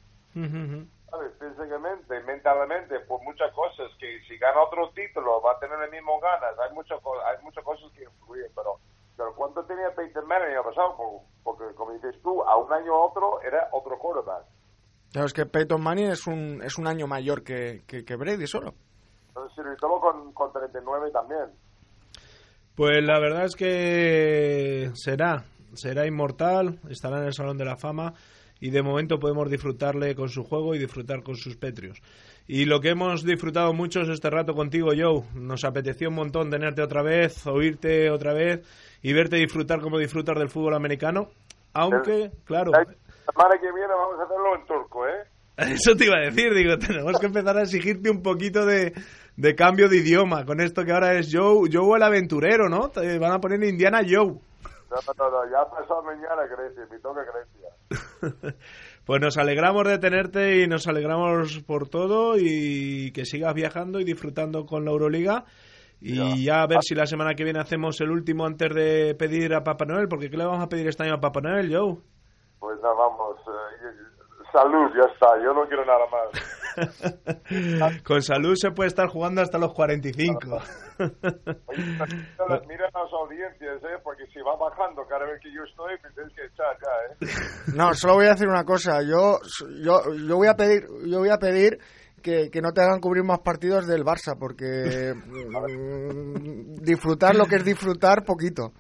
[1.11, 1.33] ¿Sabes?
[1.39, 3.91] Físicamente, mentalmente, por muchas cosas.
[3.99, 6.59] Que si gana otro título va a tener el mismo ganas.
[6.59, 6.95] Hay, mucho,
[7.27, 8.79] hay muchas cosas que influyen, pero
[9.17, 10.97] pero ¿cuánto tenía Peyton Manning el año pasado?
[11.43, 14.45] Porque, como dices tú, a un año a otro era otro quarterback.
[15.13, 18.75] Claro, es que Peyton Manning es un, es un año mayor que, que, Brady solo.
[19.29, 21.53] Entonces, y todo con, con 39 también.
[22.75, 25.45] Pues la verdad es que será,
[25.75, 28.15] será inmortal, estará en el Salón de la Fama
[28.61, 32.01] y de momento podemos disfrutarle con su juego y disfrutar con sus petrios.
[32.47, 35.23] Y lo que hemos disfrutado mucho es este rato contigo, Joe.
[35.35, 38.61] Nos apeteció un montón tenerte otra vez, oírte otra vez
[39.03, 41.29] y verte disfrutar como disfrutas del fútbol americano.
[41.73, 42.71] Aunque, claro.
[42.73, 45.25] La semana que viene vamos a hacerlo en turco, ¿eh?
[45.57, 48.93] Eso te iba a decir, digo, tenemos que empezar a exigirte un poquito de,
[49.37, 52.91] de cambio de idioma con esto que ahora es Joe, Joe el aventurero, ¿no?
[52.91, 54.35] Te van a poner Indiana Joe.
[54.91, 58.55] No, no, no, ya pasó mañana Grecia, me toca Grecia.
[59.05, 64.05] pues nos alegramos de tenerte y nos alegramos por todo y que sigas viajando y
[64.05, 65.45] disfrutando con la Euroliga.
[66.01, 66.63] Y ya.
[66.63, 69.85] a ver si la semana que viene hacemos el último antes de pedir a Papá
[69.85, 71.97] Noel, porque ¿qué le vamos a pedir este año a Papá Noel, Joe?
[72.59, 73.39] Pues nada, vamos.
[73.47, 74.14] Eh,
[74.55, 76.31] salud, ya está, yo no quiero nada más.
[78.07, 80.39] Con salud se puede estar jugando hasta los 45.
[80.99, 81.11] Oye,
[82.69, 83.99] mira las audiencias, ¿eh?
[84.03, 87.17] porque si va bajando cada vez que yo estoy, me tienes que echar ya, ¿eh?
[87.77, 89.03] No, solo voy a decir una cosa.
[89.03, 89.39] Yo,
[89.83, 91.79] yo, yo voy a pedir, yo voy a pedir
[92.23, 97.57] que, que, no te hagan cubrir más partidos del Barça, porque mm, disfrutar lo que
[97.57, 98.73] es disfrutar, poquito.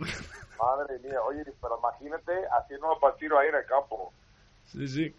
[0.58, 4.12] Madre mía, oye, pero imagínate haciendo un partido ahí en el campo.
[4.74, 5.14] Sí, sí,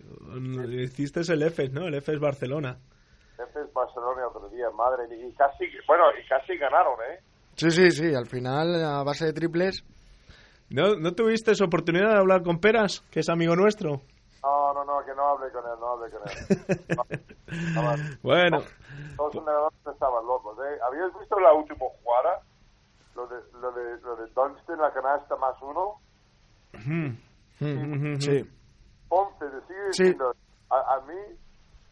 [0.81, 1.87] hiciste el EFES, ¿no?
[1.87, 2.77] El EFES Barcelona.
[3.39, 7.19] EFES Barcelona otro día, madre mía, y casi, bueno, y casi ganaron, ¿eh?
[7.55, 9.83] Sí, sí, sí, al final, a base de triples...
[10.69, 14.01] ¿No, ¿No tuviste oportunidad de hablar con Peras, que es amigo nuestro?
[14.43, 17.21] No, no, no, que no hable con él, no hable con él.
[17.75, 18.57] No, no, bueno.
[19.15, 20.77] Todos los estaban locos, ¿eh?
[20.85, 22.41] ¿Habías visto la última jugada?
[23.15, 26.01] Lo de, lo de, lo de Dunstan, la canasta más uno.
[28.19, 28.43] sí.
[29.09, 30.39] Ponte, sigue diciendo, sí.
[30.71, 31.15] a, a, mí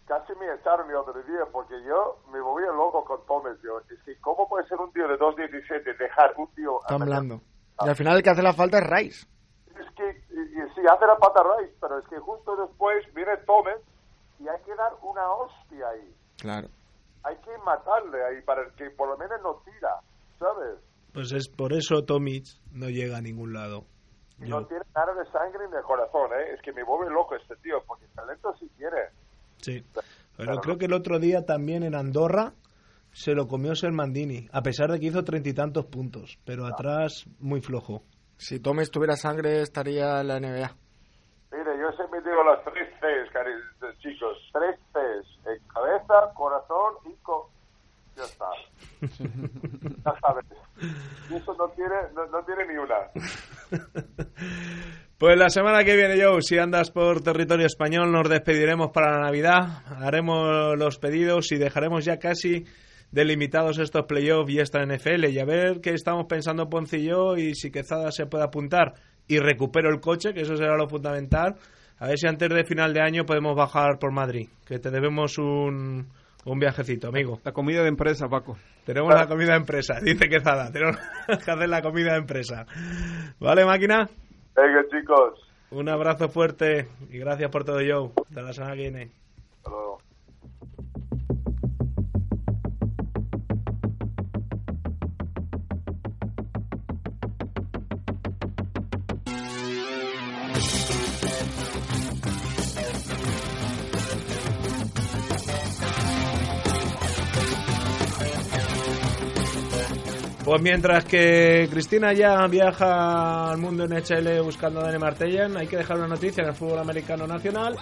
[0.05, 3.57] casi me echaron el otro día porque yo me volvía loco con Thomas.
[3.63, 3.79] Yo.
[3.79, 6.79] Es que, ¿cómo puede ser un tío de 2.17 dejar un tío...
[6.87, 7.41] Hablando.
[7.83, 9.33] Y al final el que hace la falta es Rice
[9.79, 13.37] es que y, y, sí hace la pata Rice, pero es que justo después viene
[13.45, 13.77] Thomas
[14.39, 16.15] y hay que dar una hostia ahí.
[16.37, 16.67] Claro.
[17.23, 19.99] Hay que matarle ahí para que por lo menos no tira,
[20.39, 20.79] ¿sabes?
[21.13, 23.85] Pues es por eso Tomic no llega a ningún lado.
[24.39, 26.53] Y no tiene nada de sangre ni de corazón, ¿eh?
[26.53, 28.97] Es que me vuelve loco este tío, porque talento sí tiene.
[29.57, 29.83] Sí.
[29.93, 30.05] Pero,
[30.35, 32.53] pero creo que el otro día también en Andorra
[33.13, 37.25] se lo comió Sermandini, a pesar de que hizo treinta y tantos puntos, pero atrás
[37.39, 38.01] muy flojo.
[38.37, 40.75] Si Tomes tuviera sangre, estaría en la NBA.
[41.51, 43.51] Mire, yo siempre digo las tres Cs, cari
[43.99, 44.37] chicos.
[44.51, 45.47] Tres Cs.
[45.47, 47.49] En cabeza, corazón y co...
[48.15, 48.45] Ya está.
[50.05, 50.45] ya sabes.
[51.29, 52.95] Y eso no tiene, no, no tiene ni una.
[55.23, 59.21] Pues la semana que viene, Joe, si andas por territorio español, nos despediremos para la
[59.21, 59.81] Navidad.
[60.01, 62.65] Haremos los pedidos y dejaremos ya casi
[63.09, 67.37] delimitados estos playoffs y esta NFL y a ver qué estamos pensando Ponce y yo
[67.37, 68.95] y si Quezada se puede apuntar
[69.25, 71.55] y recupero el coche, que eso será lo fundamental.
[71.99, 75.37] A ver si antes de final de año podemos bajar por Madrid, que te debemos
[75.37, 76.09] un,
[76.45, 77.39] un viajecito, amigo.
[77.43, 78.57] La comida de empresa, Paco.
[78.85, 80.71] Tenemos la comida de empresa, dice Quezada.
[80.71, 82.65] Tenemos que hacer la comida de empresa.
[83.39, 84.09] ¿Vale, máquina?
[84.55, 85.39] Venga, chicos.
[85.71, 88.11] Un abrazo fuerte y gracias por todo, Joe.
[88.29, 89.11] Hasta la semana que viene.
[89.57, 89.97] Hasta luego.
[110.43, 115.67] Pues mientras que Cristina ya viaja al mundo en HL buscando a Dani Martellan, hay
[115.67, 117.77] que dejar una noticia en el fútbol americano nacional.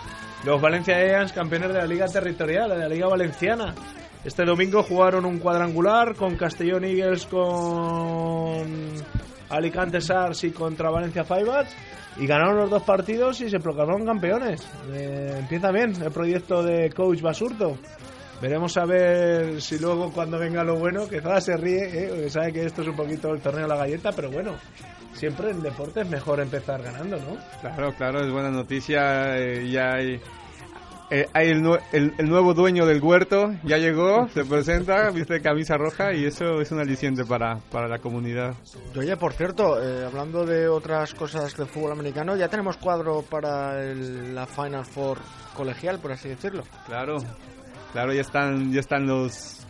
[0.45, 3.73] Los Valencia Eagles, campeones de la Liga Territorial, de la Liga Valenciana.
[4.23, 8.93] Este domingo jugaron un cuadrangular con Castellón Eagles, con
[9.49, 11.75] Alicante Sars y contra Valencia Fibats
[12.17, 14.61] y ganaron los dos partidos y se proclamaron campeones.
[14.91, 17.77] Eh, empieza bien el proyecto de coach Basurto.
[18.41, 22.07] Veremos a ver si luego cuando venga lo bueno, que Zada se ríe, ¿eh?
[22.09, 24.55] porque sabe que esto es un poquito el torneo de la galleta, pero bueno,
[25.13, 27.37] siempre en deporte es mejor empezar ganando, ¿no?
[27.61, 30.19] Claro, claro, es buena noticia, eh, ya hay...
[31.13, 31.61] Eh, hay el,
[31.91, 36.61] el, el, nuevo dueño del huerto, ya llegó, se presenta, viste camisa roja y eso
[36.61, 38.55] es un aliciente para, para la comunidad.
[38.97, 43.83] Oye, por cierto, eh, hablando de otras cosas del fútbol americano, ya tenemos cuadro para
[43.83, 45.17] el, la Final Four
[45.53, 46.63] colegial, por así decirlo.
[46.85, 47.17] Claro,
[47.91, 49.65] Claro, ya están, ya están los...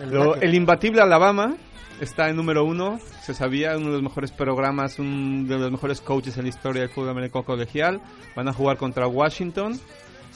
[0.00, 1.56] El, lo, el imbatible Alabama
[2.00, 6.00] está en número uno, se sabía, uno de los mejores programas, uno de los mejores
[6.00, 8.00] coaches en la historia del fútbol americano colegial.
[8.34, 9.78] Van a jugar contra Washington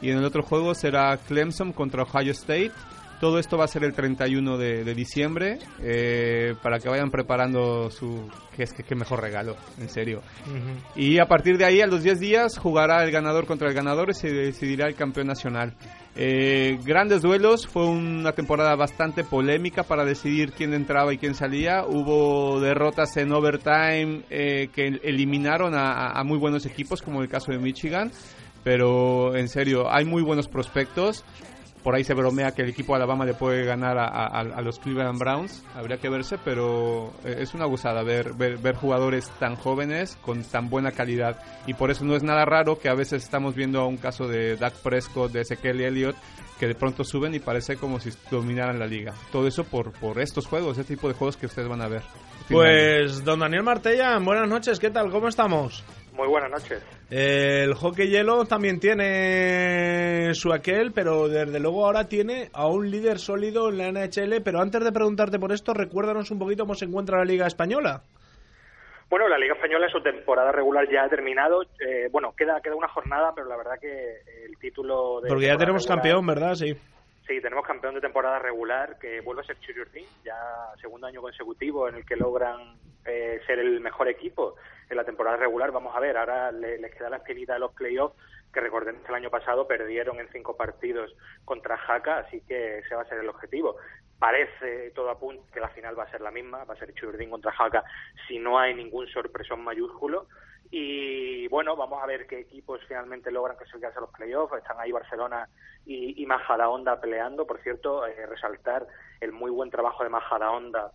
[0.01, 2.73] y en el otro juego será Clemson contra Ohio State.
[3.21, 7.91] Todo esto va a ser el 31 de, de diciembre eh, para que vayan preparando
[7.91, 8.31] su...
[8.57, 10.23] que es que, que mejor regalo, en serio.
[10.47, 10.97] Uh -huh.
[10.97, 14.09] Y a partir de ahí, a los 10 días, jugará el ganador contra el ganador
[14.09, 15.75] y se decidirá el campeón nacional.
[16.17, 21.85] Eh, grandes duelos, fue una temporada bastante polémica para decidir quién entraba y quién salía.
[21.87, 27.53] Hubo derrotas en overtime eh, que eliminaron a, a, muy buenos equipos, como el caso
[27.53, 28.11] de Michigan.
[28.65, 31.25] Pero en serio, hay muy buenos prospectos.
[31.83, 35.19] Por ahí se bromea que el equipo de Alabama le puede ganar a, los Cleveland
[35.19, 35.65] Browns.
[35.75, 40.69] Habría que verse, pero eh, es una gozada ver, ver, jugadores tan jóvenes con tan
[40.69, 41.43] buena calidad.
[41.67, 44.57] Y por eso no es nada raro que a veces estamos viendo un caso de
[44.57, 46.17] Dak Prescott, de Ezekiel Elliott,
[46.59, 49.15] que de pronto suben y parece como si dominaran la liga.
[49.33, 52.03] Todo eso por, por estos juegos, este tipo de juegos que ustedes van a ver.
[52.51, 55.11] Pues, don Daniel Martella, buenas noches, ¿qué tal?
[55.11, 55.83] ¿Cómo estamos?
[56.13, 56.85] Muy buenas noches.
[57.11, 63.19] El hockey hielo también tiene su aquel, pero desde luego ahora tiene a un líder
[63.19, 64.43] sólido en la NHL.
[64.45, 68.03] Pero antes de preguntarte por esto, recuérdanos un poquito cómo se encuentra la Liga Española.
[69.09, 71.63] Bueno, la Liga Española en su temporada regular ya ha terminado.
[71.63, 75.29] Eh, bueno, queda, queda una jornada, pero la verdad que el título de.
[75.29, 76.55] Porque ya tenemos campeón, ¿verdad?
[76.55, 76.75] Sí.
[77.27, 80.35] Sí, tenemos campeón de temporada regular que vuelve a ser Churiurtín, ya
[80.81, 84.57] segundo año consecutivo en el que logran eh, ser el mejor equipo
[84.91, 85.71] en la temporada regular.
[85.71, 88.17] Vamos a ver, ahora les queda la espinita de los playoffs,
[88.53, 91.15] que recordemos que el año pasado perdieron en cinco partidos
[91.45, 93.77] contra Jaca, así que ese va a ser el objetivo.
[94.19, 97.31] Parece todo apunta que la final va a ser la misma, va a ser Churdín
[97.31, 97.85] contra Jaca,
[98.27, 100.27] si no hay ningún sorpresón mayúsculo.
[100.73, 104.57] Y bueno, vamos a ver qué equipos finalmente logran clasificarse a los playoffs.
[104.57, 105.49] Están ahí Barcelona
[105.85, 107.45] y, y Majadahonda peleando.
[107.45, 108.87] Por cierto, eh, resaltar
[109.21, 110.93] el muy buen trabajo de Majadahonda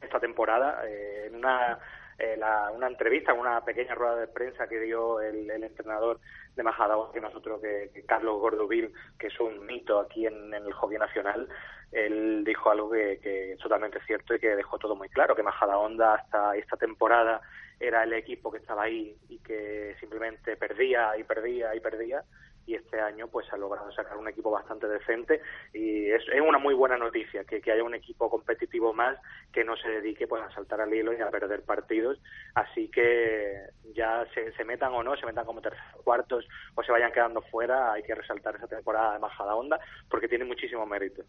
[0.00, 0.82] esta temporada.
[0.86, 1.78] Eh, en una
[2.18, 2.40] eh,
[2.74, 6.20] una entrevista, una pequeña rueda de prensa que dio el, entrenador
[6.54, 10.98] de Majadahonda, que nosotros, que, Carlos Gordovil, que es un mito aquí en, el hockey
[10.98, 11.48] nacional,
[11.92, 16.14] él dijo algo que, es totalmente cierto y que dejó todo muy claro, que Majadahonda
[16.14, 17.40] hasta esta temporada
[17.78, 22.24] era el equipo que estaba ahí y que simplemente perdía y perdía y perdía
[22.66, 25.40] y este año pues ha logrado sacar un equipo bastante decente
[25.72, 29.18] y es, una muy buena noticia que, haya un equipo competitivo más
[29.52, 32.20] que no se dedique pues a saltar al hilo y a perder partidos.
[32.54, 37.12] Así que ya se, metan o no se metan como terceros cuartos o se vayan
[37.12, 41.22] quedando fuera hay que resaltar esa temporada de Majada Onda porque tiene muchísimo mérito.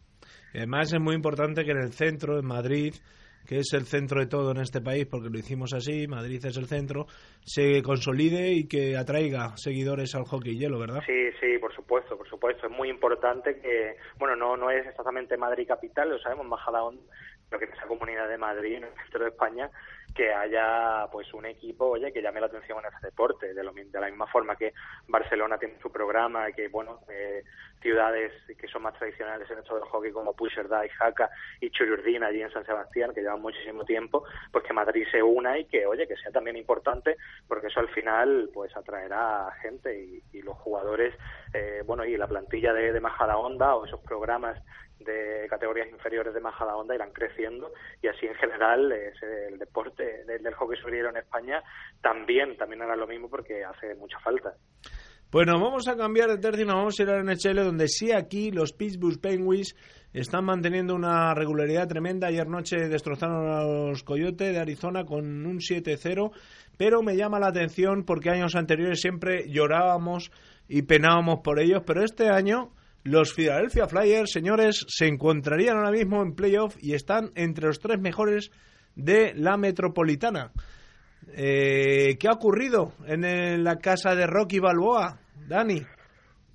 [0.54, 2.94] Además es muy importante que en el centro en Madrid
[3.48, 6.58] que es el centro de todo en este país, porque lo hicimos así, Madrid es
[6.58, 7.06] el centro,
[7.46, 11.02] se consolide y que atraiga seguidores al hockey hielo, ¿verdad?
[11.06, 12.68] Sí, sí, por supuesto, por supuesto.
[12.68, 17.02] Es muy importante que, bueno, no, no es exactamente Madrid capital, lo sabemos, Majadahonda,
[17.50, 19.72] pero que en esa comunidad de Madrid, en el centro de España,
[20.18, 23.72] que haya pues un equipo oye que llame la atención en ese deporte de, lo,
[23.72, 24.74] de la misma forma que
[25.08, 27.44] Barcelona tiene su programa y que bueno eh,
[27.82, 31.30] ciudades que son más tradicionales en esto del hockey como Puigcerdá y Jaca
[31.62, 35.58] y Chururdín allí en San Sebastián que llevan muchísimo tiempo pues que Madrid se una
[35.58, 37.18] y que oye que sea también importante
[37.48, 41.14] porque eso al final pues atraerá a gente y, los jugadores
[41.54, 44.58] eh, bueno y la plantilla de, de Majadahonda o esos programas
[45.00, 47.72] de categorías inferiores de Majadahonda irán creciendo
[48.02, 51.64] y así en general el deporte del, hockey sobre en España
[52.02, 54.56] también también hará lo mismo porque hace mucha falta.
[55.30, 57.90] Bueno, vamos a cambiar de tercio y nos vamos a ir a la NHL, donde
[57.90, 59.76] sí aquí los Pittsburgh Penguins
[60.14, 62.28] están manteniendo una regularidad tremenda.
[62.28, 66.32] Ayer noche destrozaron a los Coyotes de Arizona con un 7-0,
[66.78, 70.32] pero me llama la atención porque años anteriores siempre llorábamos
[70.70, 72.72] y penábamos por ellos, pero este año
[73.04, 78.00] los Philadelphia Flyers, señores, se encontrarían ahora mismo en playoff y están entre los tres
[78.00, 78.50] mejores
[78.96, 80.54] de la metropolitana.
[81.36, 85.82] Eh, ¿Qué ha ocurrido en la casa de Rocky Balboa, Dani?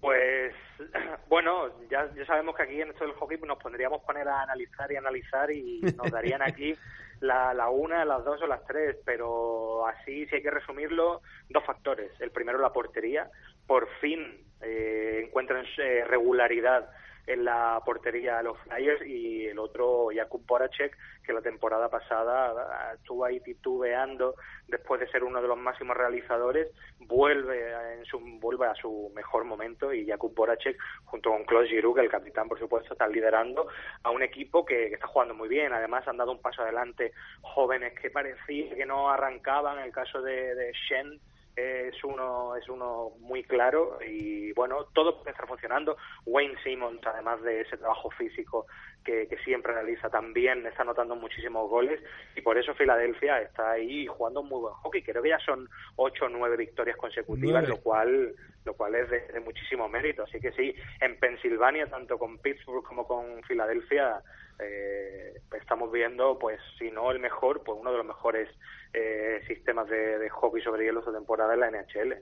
[0.01, 0.55] Pues
[1.29, 4.91] bueno, ya, ya sabemos que aquí en esto del hockey nos pondríamos poner a analizar
[4.91, 6.75] y analizar y nos darían aquí
[7.21, 11.65] la, la una, las dos o las tres, pero así, si hay que resumirlo, dos
[11.65, 12.11] factores.
[12.21, 13.31] El primero, la portería.
[13.67, 16.89] Por fin eh, encuentran eh, regularidad
[17.27, 22.51] en la portería de los Flyers y el otro Jakub Poracek que la temporada pasada
[22.51, 24.35] ah, estuvo ahí titubeando
[24.67, 26.69] después de ser uno de los máximos realizadores
[26.99, 31.69] vuelve a, en su vuelve a su mejor momento y Jakub Poracek junto con Klaus
[31.69, 33.69] Giroux que el capitán por supuesto está liderando
[34.03, 35.73] a un equipo que, está jugando muy bien.
[35.73, 39.79] Además han dado un paso adelante jóvenes que parecía que no arrancaban.
[39.79, 41.21] En el caso de, de Shen
[41.57, 45.97] es uno es uno muy claro y bueno todo puede estar funcionando.
[46.27, 48.67] Wayne Simmons además de ese trabajo físico
[49.03, 52.01] que, siempre realiza también está anotando muchísimos goles
[52.37, 55.03] y por eso Filadelfia está ahí jugando muy buen hockey.
[55.03, 58.35] Creo que ya son ocho o nueve victorias consecutivas lo cual
[58.65, 60.23] lo cual es de, muchísimo mérito.
[60.23, 64.21] Así que sí en Pensilvania tanto con Pittsburgh como con Filadelfia
[64.61, 68.49] eh, estamos viendo pues si no el mejor pues uno de los mejores
[68.93, 72.15] eh, sistemas de, hockey sobre hielo esta temporada en la NHL.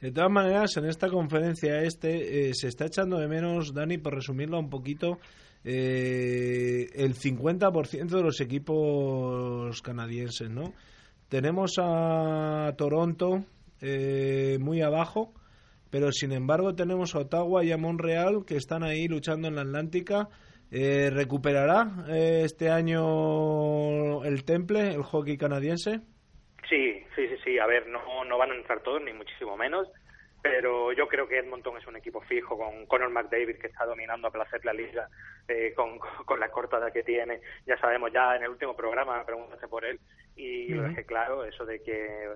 [0.00, 4.14] De todas maneras, en esta conferencia este eh, se está echando de menos, Dani, por
[4.14, 5.18] resumirlo un poquito,
[5.64, 10.72] eh, el 50% de los equipos canadienses, ¿no?
[11.28, 13.44] Tenemos a Toronto
[14.60, 15.34] muy abajo,
[15.90, 19.62] pero sin embargo tenemos a Ottawa y a Montreal que están ahí luchando en la
[19.62, 20.28] Atlántica.
[20.70, 26.00] Eh, ¿Recuperará eh, este año el Temple, el hockey canadiense?
[26.68, 27.58] Sí, sí, sí, sí.
[27.58, 29.88] A ver, no, no van a entrar todos, ni muchísimo menos
[30.42, 34.28] pero yo creo que Edmonton es un equipo fijo con Conor McDavid que está dominando
[34.28, 35.08] a placer la liga
[35.48, 37.40] eh, con, con, la cortada que tiene.
[37.66, 39.98] Ya sabemos, ya en el último programa me preguntaste por él
[40.36, 42.28] y lo dejé claro, eso de que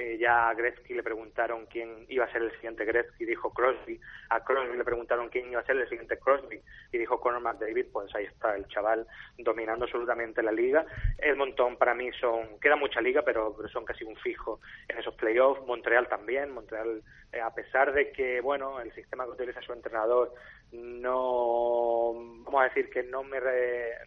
[0.00, 4.00] eh, ya a Gretzky le preguntaron quién iba a ser el siguiente Gretzky, dijo Crosby.
[4.30, 6.58] A Crosby le preguntaron quién iba a ser el siguiente Crosby
[6.90, 7.84] y dijo Conor McDavid.
[7.92, 10.86] Pues ahí está el chaval dominando absolutamente la liga.
[11.18, 15.66] Edmonton para mí son, queda mucha liga, pero, son casi un fijo en esos playoffs.
[15.66, 16.50] Montreal también.
[16.50, 20.32] Montreal, eh, a pesar de que, bueno, el sistema que utiliza su entrenador
[20.72, 23.38] no, vamos a decir que no me,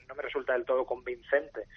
[0.07, 1.67] no me resulta del todo convincente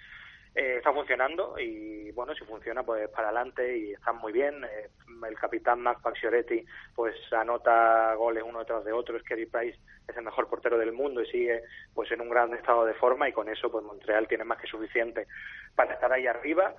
[0.57, 4.63] eh, está funcionando y bueno, si funciona pues para adelante y están muy bien.
[4.63, 4.89] Eh,
[5.29, 9.21] el capitán Max Pacioretty pues anota goles uno detrás de otro.
[9.21, 9.77] Kerry Price
[10.07, 11.61] es el mejor portero del mundo y sigue
[11.93, 14.65] pues en un gran estado de forma y con eso pues Montreal tiene más que
[14.65, 15.27] suficiente
[15.75, 16.73] para estar ahí arriba.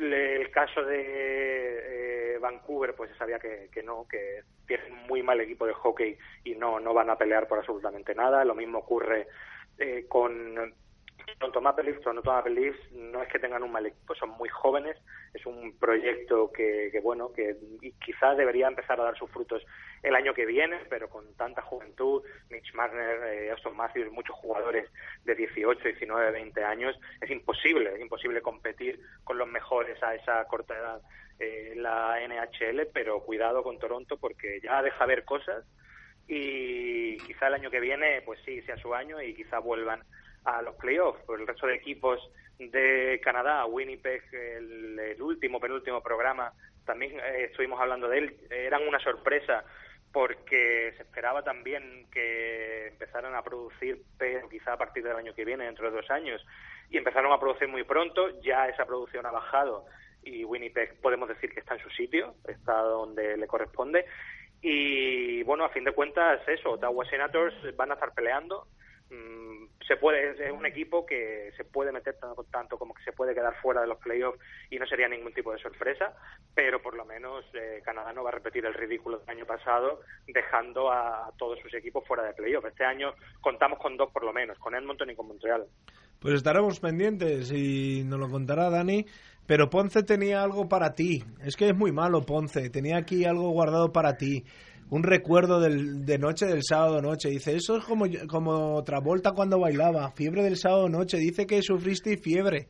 [0.00, 5.40] el caso de eh, Vancouver pues se sabía que, que no, que tienen muy mal
[5.40, 8.44] equipo de hockey y no, no van a pelear por absolutamente nada.
[8.44, 9.28] Lo mismo ocurre
[10.08, 10.74] con
[11.42, 14.48] Toronto Maple Leafs, Toronto Maple Leafs no es que tengan un mal equipo, son muy
[14.48, 14.96] jóvenes,
[15.34, 17.56] es un proyecto que, que bueno, que
[18.04, 19.60] quizás debería empezar a dar sus frutos
[20.04, 24.88] el año que viene, pero con tanta juventud, Mitch Marner, eh, Austin Matthews, muchos jugadores
[25.24, 30.44] de 18, 19, 20 años, es imposible, es imposible competir con los mejores a esa
[30.44, 31.02] corta edad
[31.40, 35.64] eh, la NHL, pero cuidado con Toronto porque ya deja ver cosas
[36.28, 40.04] y quizá el año que viene, pues sí, sea su año y quizá vuelvan
[40.44, 41.22] a los playoffs.
[41.24, 42.20] Por el resto de equipos
[42.58, 46.52] de Canadá, Winnipeg, el, último, penúltimo programa,
[46.84, 49.64] también eh, estuvimos hablando de él, eran una sorpresa
[50.12, 55.44] porque se esperaba también que empezaran a producir, pero quizá a partir del año que
[55.44, 56.44] viene, dentro de dos años,
[56.90, 59.86] y empezaron a producir muy pronto, ya esa producción ha bajado
[60.22, 64.06] y Winnipeg podemos decir que está en su sitio, está donde le corresponde.
[64.60, 68.68] Y bueno, a fin de cuentas, eso, Ottawa Senators van a estar peleando,
[69.86, 73.34] se puede es un equipo que se puede meter tanto, tanto, como que se puede
[73.34, 74.38] quedar fuera de los playoffs
[74.70, 76.14] y no sería ningún tipo de sorpresa,
[76.54, 80.00] pero por lo menos eh, Canadá no va a repetir el ridículo del año pasado
[80.26, 82.68] dejando a, todos sus equipos fuera de playoffs.
[82.68, 85.66] Este año contamos con dos por lo menos, con Edmonton y con Montreal.
[86.20, 89.06] Pues estaremos pendientes y nos lo contará Dani.
[89.44, 91.24] Pero Ponce tenía algo para ti.
[91.44, 92.70] Es que es muy malo Ponce.
[92.70, 94.44] Tenía aquí algo guardado para ti
[94.92, 97.30] un recuerdo del, de noche del sábado noche.
[97.30, 101.16] Dice, eso es como, como Travolta cuando bailaba, fiebre del sábado noche.
[101.16, 102.66] Dice que sufriste fiebre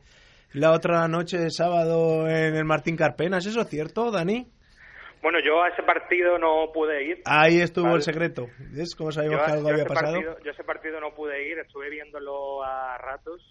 [0.53, 3.45] la otra noche de sábado en el Martín Carpenas.
[3.45, 4.47] ¿Eso es cierto, Dani?
[5.21, 7.21] Bueno, yo a ese partido no pude ir.
[7.25, 8.47] Ahí estuvo el secreto.
[8.71, 10.21] ¿Ves cómo sabíamos que algo había pasado?
[10.21, 13.41] yo yo ese partido no pude ir, estuve viéndolo a ratos.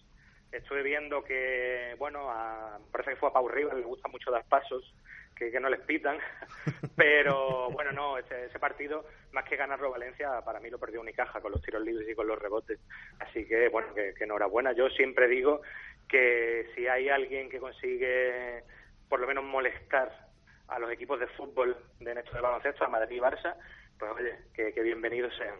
[0.52, 4.44] Estuve viendo que, bueno, a, parece que fue a Pau Rivas, le gusta mucho dar
[4.44, 4.94] pasos
[5.34, 6.18] que, no les pitan.
[6.96, 11.52] Pero bueno, no, ese, partido, más que ganarlo Valencia, para mí lo perdió Unicaja con
[11.52, 12.78] los tiros libres y con los rebotes.
[13.18, 14.72] Así que bueno, que, enhorabuena.
[14.72, 15.62] Yo siempre digo
[16.06, 18.62] que si hay alguien que consigue
[19.08, 20.28] por lo menos molestar
[20.68, 23.56] a los equipos de fútbol de Néstor de baloncesto, a Madrid y Barça,
[23.98, 25.58] pues oye, que, que bienvenidos sean.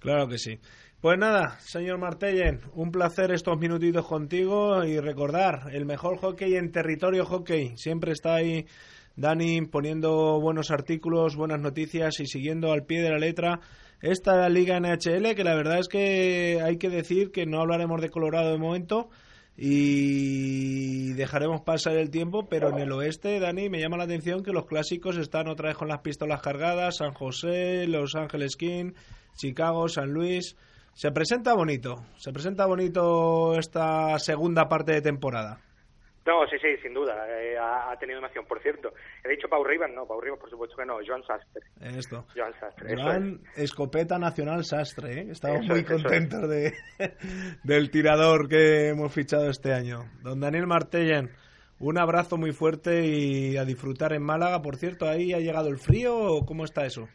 [0.00, 0.60] Claro que sí.
[1.00, 6.72] Pues nada, señor Martellen, un placer estos minutitos contigo y recordar, el mejor hockey en
[6.72, 7.76] territorio hockey.
[7.76, 8.66] Siempre está ahí
[9.14, 13.60] Dani poniendo buenos artículos, buenas noticias y siguiendo al pie de la letra
[14.00, 18.10] esta liga NHL, que la verdad es que hay que decir que no hablaremos de
[18.10, 19.08] Colorado de momento
[19.56, 24.50] y dejaremos pasar el tiempo, pero en el oeste, Dani, me llama la atención que
[24.50, 28.94] los clásicos están otra vez con las pistolas cargadas, San José, Los Ángeles King,
[29.36, 30.56] Chicago, San Luis.
[30.98, 35.60] Se presenta bonito, se presenta bonito esta segunda parte de temporada.
[36.26, 37.14] No, sí, sí, sin duda.
[37.40, 38.44] Eh, ha, tenido una acción.
[38.46, 38.92] Por cierto,
[39.22, 41.62] he dicho Pau Rivas, no, Pau Rivas por supuesto que no, Joan Sastre.
[41.80, 42.26] Esto.
[42.34, 42.96] Joan Sastre.
[42.96, 45.26] Joan Escopeta Nacional Sastre, ¿eh?
[45.30, 46.72] Estamos muy contentos de,
[47.62, 50.00] del tirador que hemos fichado este año.
[50.24, 51.30] Don Daniel Martellen,
[51.78, 54.62] un abrazo muy fuerte y a disfrutar en Málaga.
[54.62, 57.08] Por cierto, ¿ahí ha llegado el frío o cómo está eso?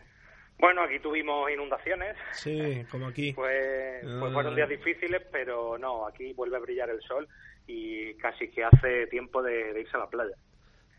[0.59, 2.15] Bueno, aquí tuvimos inundaciones.
[2.31, 3.33] Sí, como aquí.
[3.35, 7.27] Pues, pues fueron días difíciles, pero no, aquí vuelve a brillar el sol
[7.67, 10.35] y casi que hace tiempo de, irse a la playa.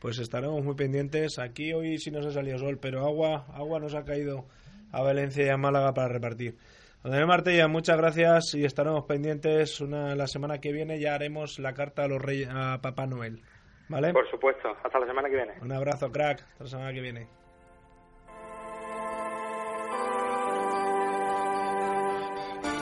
[0.00, 1.38] Pues estaremos muy pendientes.
[1.38, 4.46] Aquí hoy sí nos ha salido sol, pero agua, agua nos ha caído
[4.92, 6.56] a Valencia y a Málaga para repartir.
[7.02, 9.80] Andrés Martella, muchas gracias y estaremos pendientes.
[9.80, 13.42] Una, la semana que viene ya haremos la carta a los reyes, a Papá Noel.
[13.88, 14.12] ¿Vale?
[14.12, 14.74] Por supuesto.
[14.82, 15.52] Hasta la semana que viene.
[15.60, 16.40] Un abrazo, crack.
[16.40, 17.28] Hasta la semana que viene.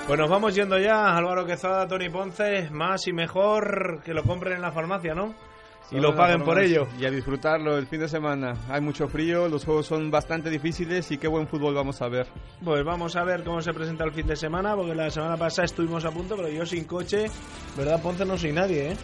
[0.07, 4.57] Pues nos vamos yendo ya, Álvaro Quezada, Tony Ponce, más y mejor que lo compren
[4.57, 5.35] en la farmacia, ¿no?
[5.93, 6.87] y lo paguen por ello.
[6.99, 8.55] Y a disfrutarlo el fin de semana.
[8.69, 12.27] Hay mucho frío, los juegos son bastante difíciles y qué buen fútbol vamos a ver.
[12.65, 15.67] Pues vamos a ver cómo se presenta el fin de semana, porque la semana pasada
[15.67, 17.27] estuvimos a punto, pero yo sin coche,
[17.77, 18.25] ¿verdad, Ponce?
[18.25, 18.97] No soy nadie, ¿eh?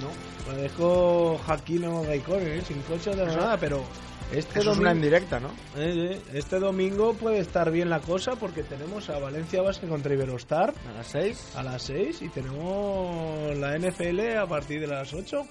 [0.00, 0.52] No.
[0.52, 2.62] Me dejó Jaquino Raikkonen, ¿eh?
[2.66, 3.84] Sin coche tengo nada, pero
[4.32, 5.48] este Eso es una en directa, ¿no?
[5.76, 10.14] Eh, eh, este domingo puede estar bien la cosa porque tenemos a Valencia Basket contra
[10.14, 10.72] Iberostar.
[10.88, 11.52] A las 6.
[11.56, 15.44] A las 6 y tenemos la NFL a partir de las 8.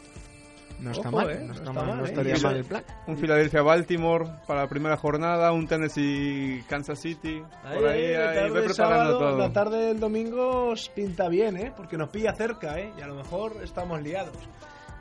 [0.82, 2.10] No está mal, eh, no, está mal, mal, no eh.
[2.10, 2.84] estaría mal el plan.
[3.08, 7.42] Un Filadelfia-Baltimore para la primera jornada, un Tennessee-Kansas City.
[7.62, 9.38] Por ahí, Ahí, la ahí, tarde preparando sábado, todo.
[9.38, 11.72] La tarde del domingo os pinta bien, ¿eh?
[11.76, 12.92] Porque nos pilla cerca, ¿eh?
[12.98, 14.36] Y a lo mejor estamos liados.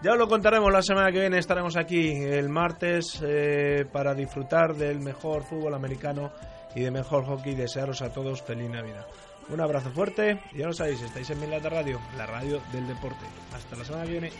[0.03, 1.39] Ya os lo contaremos la semana que viene.
[1.39, 6.31] Estaremos aquí el martes eh, para disfrutar del mejor fútbol americano
[6.74, 7.55] y de mejor hockey.
[7.55, 9.07] Desearos a todos feliz Navidad.
[9.51, 10.41] Un abrazo fuerte.
[10.53, 13.26] y Ya lo sabéis, estáis en Milata Radio, la radio del deporte.
[13.53, 14.31] Hasta la semana que viene.